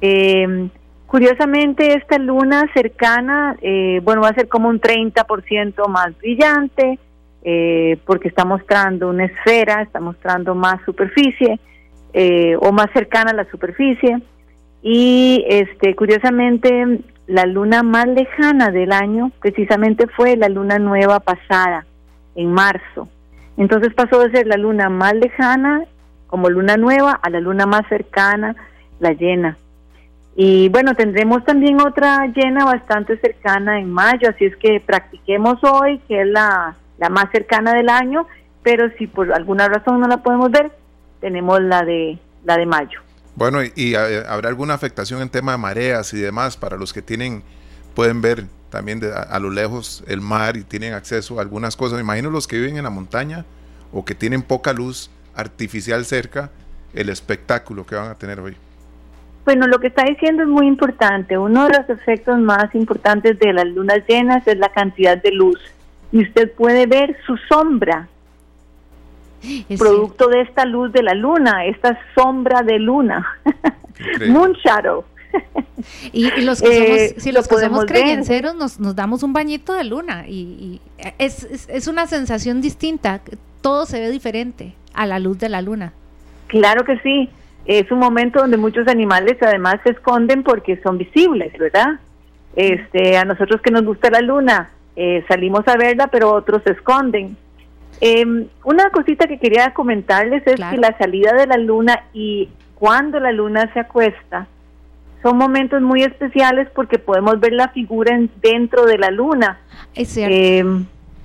[0.00, 0.68] Eh,
[1.06, 6.98] curiosamente, esta luna cercana, eh, bueno, va a ser como un 30% más brillante,
[7.44, 11.58] eh, porque está mostrando una esfera, está mostrando más superficie
[12.60, 14.20] o más cercana a la superficie.
[14.82, 21.86] Y este, curiosamente, la luna más lejana del año precisamente fue la luna nueva pasada,
[22.34, 23.08] en marzo.
[23.56, 25.84] Entonces pasó de ser la luna más lejana,
[26.26, 28.56] como luna nueva, a la luna más cercana,
[29.00, 29.56] la llena.
[30.34, 35.98] Y bueno, tendremos también otra llena bastante cercana en mayo, así es que practiquemos hoy,
[36.08, 38.26] que es la, la más cercana del año,
[38.62, 40.72] pero si por alguna razón no la podemos ver,
[41.20, 43.00] tenemos la de, la de mayo.
[43.34, 47.02] Bueno, y, eh, habrá alguna afectación en tema de mareas y demás para los que
[47.02, 47.42] tienen,
[47.94, 51.96] pueden ver también a, lo lejos el mar y tienen acceso a algunas cosas.
[51.96, 53.44] Me imagino los que viven en la montaña
[53.92, 56.50] o que tienen poca luz artificial cerca,
[56.94, 58.56] el espectáculo que van a tener hoy.
[59.44, 61.36] Bueno, lo que está diciendo es muy importante.
[61.36, 65.60] Uno de los efectos más importantes de las lunas llenas es la cantidad de luz.
[66.10, 68.08] Y usted puede ver su sombra
[69.78, 73.26] producto de esta luz de la luna, esta sombra de luna,
[74.28, 75.04] moon shadow.
[76.12, 79.72] Y, los que somos, eh, si los que somos creyenceros nos, nos damos un bañito
[79.72, 80.80] de luna y,
[81.18, 83.20] es, es, una sensación distinta,
[83.60, 85.92] todo se ve diferente a la luz de la luna.
[86.46, 87.28] Claro que sí,
[87.66, 91.98] es un momento donde muchos animales además se esconden porque son visibles, ¿verdad?
[92.54, 96.72] Este, a nosotros que nos gusta la luna, eh, salimos a verla, pero otros se
[96.72, 97.36] esconden.
[98.00, 103.20] Eh, una cosita que quería comentarles es que la salida de la luna y cuando
[103.20, 104.48] la luna se acuesta
[105.22, 109.60] son momentos muy especiales porque podemos ver la figura dentro de la luna.
[109.94, 110.64] Es eh,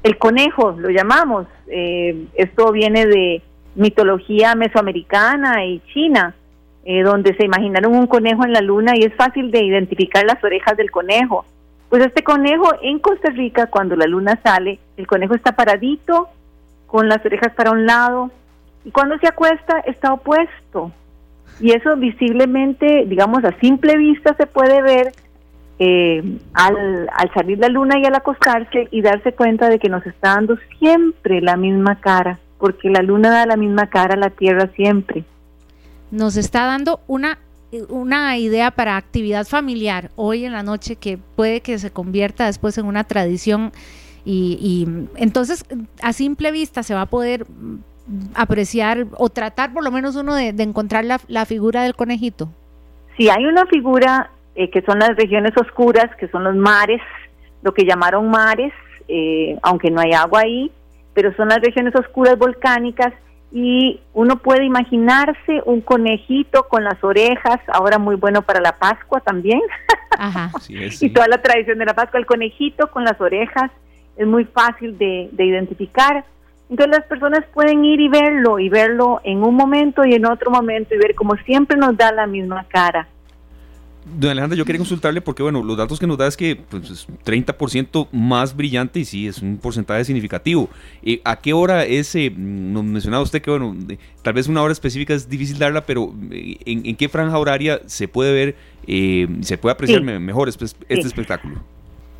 [0.03, 1.47] el conejo, lo llamamos.
[1.67, 3.41] Eh, esto viene de
[3.75, 6.35] mitología mesoamericana y china,
[6.85, 10.43] eh, donde se imaginaron un conejo en la luna y es fácil de identificar las
[10.43, 11.45] orejas del conejo.
[11.89, 16.27] Pues este conejo en Costa Rica, cuando la luna sale, el conejo está paradito
[16.85, 18.31] con las orejas para un lado,
[18.87, 20.91] y cuando se acuesta está opuesto.
[21.59, 25.11] Y eso visiblemente, digamos, a simple vista se puede ver
[25.79, 30.05] eh, al, al salir la luna y al acostarse y darse cuenta de que nos
[30.05, 34.29] está dando siempre la misma cara, porque la luna da la misma cara a la
[34.29, 35.23] Tierra siempre.
[36.11, 37.39] Nos está dando una
[37.89, 42.77] una idea para actividad familiar hoy en la noche que puede que se convierta después
[42.77, 43.73] en una tradición
[44.29, 44.85] y,
[45.15, 45.63] entonces,
[46.01, 47.45] a simple vista se va a poder
[48.35, 52.49] apreciar o tratar por lo menos uno de, encontrar la, figura del conejito.
[53.17, 57.01] Si hay una figura eh, que son las regiones oscuras, que son los mares,
[57.63, 58.73] lo que llamaron mares,
[59.07, 60.71] eh, aunque no hay agua ahí,
[61.13, 63.13] pero son las regiones oscuras volcánicas
[63.51, 69.21] y uno puede imaginarse un conejito con las orejas, ahora muy bueno para la Pascua
[69.21, 69.61] también,
[70.17, 70.51] Ajá.
[70.67, 73.71] y toda la tradición de la Pascua, el conejito con las orejas,
[74.17, 76.25] es muy fácil de, identificar.
[76.69, 80.51] Entonces las personas pueden ir y verlo, y verlo en un momento y en otro
[80.51, 83.07] momento, y ver como siempre nos da la misma cara.
[84.15, 86.89] Don Alejandra, yo quería consultarle porque, bueno, los datos que nos da es que pues,
[86.89, 90.69] es 30% más brillante y sí, es un porcentaje significativo.
[91.03, 93.75] Eh, ¿A qué hora es, eh, nos mencionaba usted que, bueno,
[94.21, 98.07] tal vez una hora específica es difícil darla, pero eh, ¿en, qué franja horaria se
[98.07, 98.55] puede ver,
[99.41, 101.61] se puede apreciar mejor este, este espectáculo?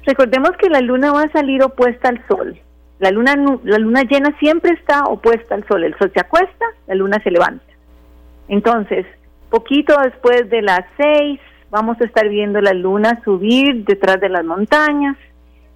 [0.06, 2.60] Recordemos que la luna va a salir opuesta al sol.
[3.00, 5.84] La luna, la luna llena siempre está opuesta al sol.
[5.84, 7.66] El sol se acuesta, la luna se levanta.
[8.48, 9.06] Entonces,
[9.50, 11.40] poquito después de las seis,
[11.70, 15.18] vamos a estar viendo la luna subir detrás de las montañas.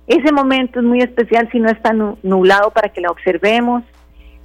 [0.07, 3.83] Ese momento es muy especial si no está nublado para que la observemos.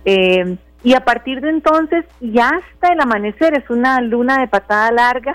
[0.05, 4.93] Eh, y a partir de entonces, ya hasta el amanecer, es una luna de patada
[4.93, 5.35] larga,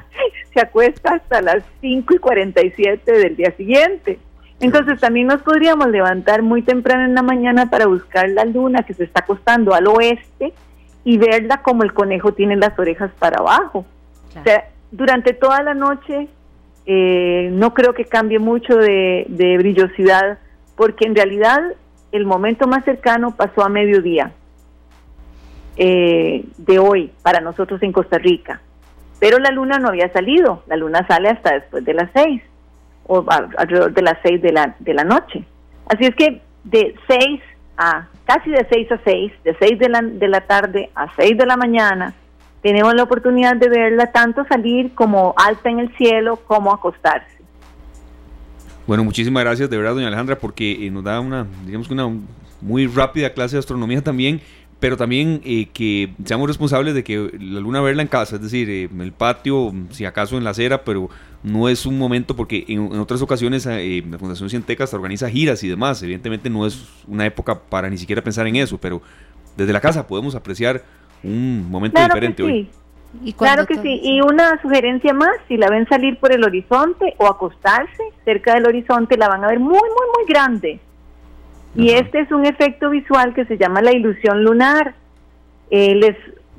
[0.52, 4.18] se acuesta hasta las 5 y 47 del día siguiente.
[4.60, 8.94] Entonces también nos podríamos levantar muy temprano en la mañana para buscar la luna que
[8.94, 10.52] se está acostando al oeste
[11.04, 13.86] y verla como el conejo tiene las orejas para abajo.
[14.38, 16.28] O sea, durante toda la noche
[16.86, 20.38] eh, no creo que cambie mucho de, de brillosidad
[20.76, 21.60] porque en realidad
[22.12, 24.32] el momento más cercano pasó a mediodía
[25.76, 28.60] eh, de hoy para nosotros en Costa Rica.
[29.20, 32.42] Pero la luna no había salido, la luna sale hasta después de las seis.
[33.08, 35.44] O alrededor de las 6 de la, de la noche.
[35.86, 37.40] Así es que de 6
[37.76, 41.36] a casi de 6 a 6, de 6 de la, de la tarde a 6
[41.36, 42.14] de la mañana,
[42.62, 47.38] tenemos la oportunidad de verla tanto salir como alta en el cielo como acostarse.
[48.86, 52.10] Bueno, muchísimas gracias de verdad, doña Alejandra, porque eh, nos da una, digamos que una
[52.60, 54.40] muy rápida clase de astronomía también,
[54.80, 58.68] pero también eh, que seamos responsables de que la luna verla en casa, es decir,
[58.68, 61.10] eh, en el patio, si acaso en la acera, pero
[61.42, 65.68] no es un momento porque en, otras ocasiones la Fundación Cienteca hasta organiza giras y
[65.68, 69.00] demás, evidentemente no es una época para ni siquiera pensar en eso, pero
[69.56, 70.82] desde la casa podemos apreciar
[71.22, 72.70] un momento diferente hoy.
[73.36, 74.00] claro que sí.
[74.02, 78.66] Y una sugerencia más, si la ven salir por el horizonte o acostarse cerca del
[78.66, 79.78] horizonte, la van a ver muy, muy,
[80.16, 80.80] muy grande.
[81.74, 84.94] Y este es un efecto visual que se llama la ilusión lunar.
[85.70, 86.16] Eh, les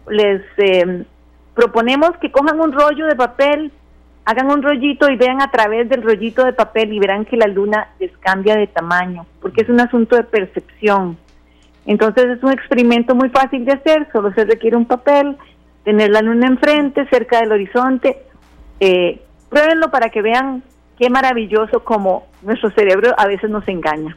[0.09, 1.05] les eh,
[1.55, 3.71] proponemos que cojan un rollo de papel,
[4.25, 7.47] hagan un rollito y vean a través del rollito de papel y verán que la
[7.47, 11.17] luna les cambia de tamaño, porque es un asunto de percepción.
[11.85, 15.37] Entonces es un experimento muy fácil de hacer, solo se requiere un papel,
[15.83, 18.17] tener la luna enfrente, cerca del horizonte.
[18.79, 20.61] Eh, pruébenlo para que vean
[20.99, 24.15] qué maravilloso como nuestro cerebro a veces nos engaña.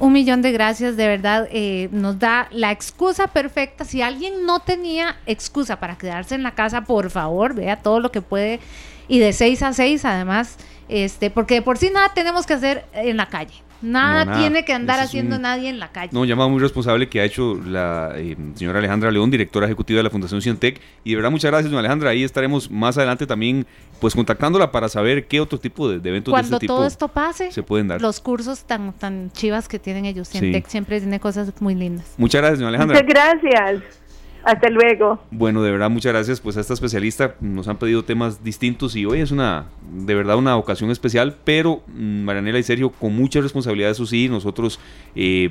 [0.00, 3.84] Un millón de gracias, de verdad, eh, nos da la excusa perfecta.
[3.84, 8.10] Si alguien no tenía excusa para quedarse en la casa, por favor, vea todo lo
[8.10, 8.60] que puede.
[9.08, 10.56] Y de 6 a 6, además,
[10.88, 13.52] este, porque de por sí nada tenemos que hacer en la calle.
[13.82, 16.10] Nada, tiene que andar haciendo nadie en la calle.
[16.12, 20.04] No, llamado muy responsable que ha hecho la eh, señora Alejandra León, directora ejecutiva de
[20.04, 20.80] la Fundación Cientec.
[21.04, 22.10] Y de verdad, muchas gracias, doña Alejandra.
[22.10, 23.66] Ahí estaremos más adelante también
[24.00, 27.08] pues contactándola para saber qué otro tipo de, eventos Cuando de este tipo todo esto
[27.08, 28.00] pase, se pueden dar.
[28.00, 30.28] Los cursos tan, tan chivas que tienen ellos.
[30.28, 32.14] Cientec siempre tiene cosas muy lindas.
[32.16, 33.02] Muchas gracias, doña Alejandra.
[33.02, 33.99] Muchas gracias.
[34.44, 35.22] Hasta luego.
[35.30, 36.40] Bueno, de verdad, muchas gracias.
[36.40, 40.36] Pues a esta especialista nos han pedido temas distintos y hoy es una, de verdad,
[40.36, 44.80] una ocasión especial, pero mm, Marianela y Sergio, con mucha responsabilidad, eso sí, nosotros
[45.14, 45.50] eh,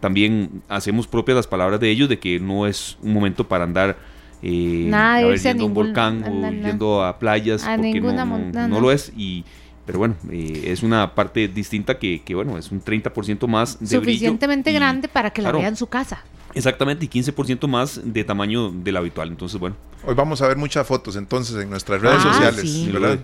[0.00, 3.96] también hacemos propias las palabras de ellos de que no es un momento para andar
[4.42, 8.92] eh, nada, a yendo a un volcán o yendo a playas, porque no, no, lo
[8.92, 9.12] es.
[9.16, 9.44] y
[9.86, 13.88] pero bueno, eh, es una parte distinta que, que, bueno, es un 30% más de
[13.88, 16.22] Suficientemente grande para que la vean en su casa.
[16.54, 19.28] Exactamente, y 15% más de tamaño del habitual.
[19.28, 19.76] Entonces, bueno.
[20.04, 22.92] Hoy vamos a ver muchas fotos entonces en nuestras redes ah, sociales.
[22.92, 23.18] ¿verdad?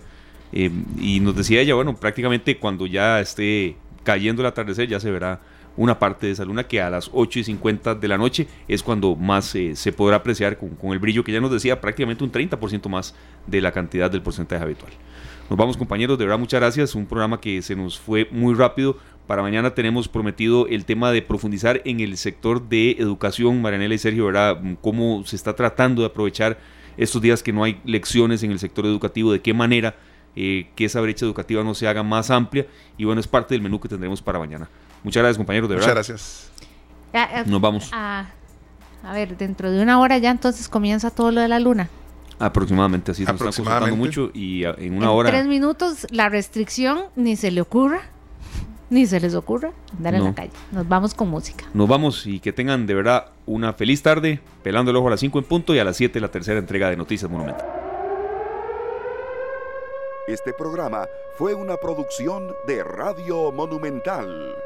[0.52, 0.70] Eh,
[1.00, 5.40] y nos decía ella, bueno, prácticamente cuando ya esté cayendo el atardecer ya se verá
[5.76, 8.82] una parte de esa luna que a las 8 y 50 de la noche es
[8.82, 12.24] cuando más eh, se podrá apreciar con, con, el brillo que ya nos decía, prácticamente
[12.24, 13.14] un 30% más
[13.46, 14.92] de la cantidad del porcentaje habitual.
[15.50, 18.96] Nos vamos compañeros, de verdad muchas gracias, un programa que se nos fue muy rápido,
[19.26, 23.98] para mañana tenemos prometido el tema de profundizar en el sector de educación, Marianela y
[23.98, 24.60] Sergio, ¿verdad?
[24.80, 26.58] Cómo se está tratando de aprovechar
[26.96, 29.96] estos días que no hay lecciones en el sector educativo, de qué manera
[30.36, 32.66] eh, que esa brecha educativa no se haga más amplia.
[32.96, 34.68] Y bueno, es parte del menú que tendremos para mañana.
[35.02, 35.88] Muchas gracias, compañeros, de verdad.
[35.88, 36.52] Muchas gracias.
[37.12, 37.90] Eh, Nos vamos.
[37.92, 38.26] A,
[39.12, 41.88] ver, dentro de una hora ya entonces comienza todo lo de la luna.
[42.38, 45.30] Aproximadamente, así se está consultando mucho y en una hora.
[45.30, 48.02] Tres minutos, la restricción ni se le ocurra
[48.90, 50.52] ni se les ocurra andar en la calle.
[50.72, 51.64] Nos vamos con música.
[51.74, 55.20] Nos vamos y que tengan de verdad una feliz tarde, pelando el ojo a las
[55.20, 57.64] 5 en punto y a las 7 la tercera entrega de Noticias Monumento.
[60.28, 61.06] Este programa
[61.38, 64.56] fue una producción de Radio Monumental.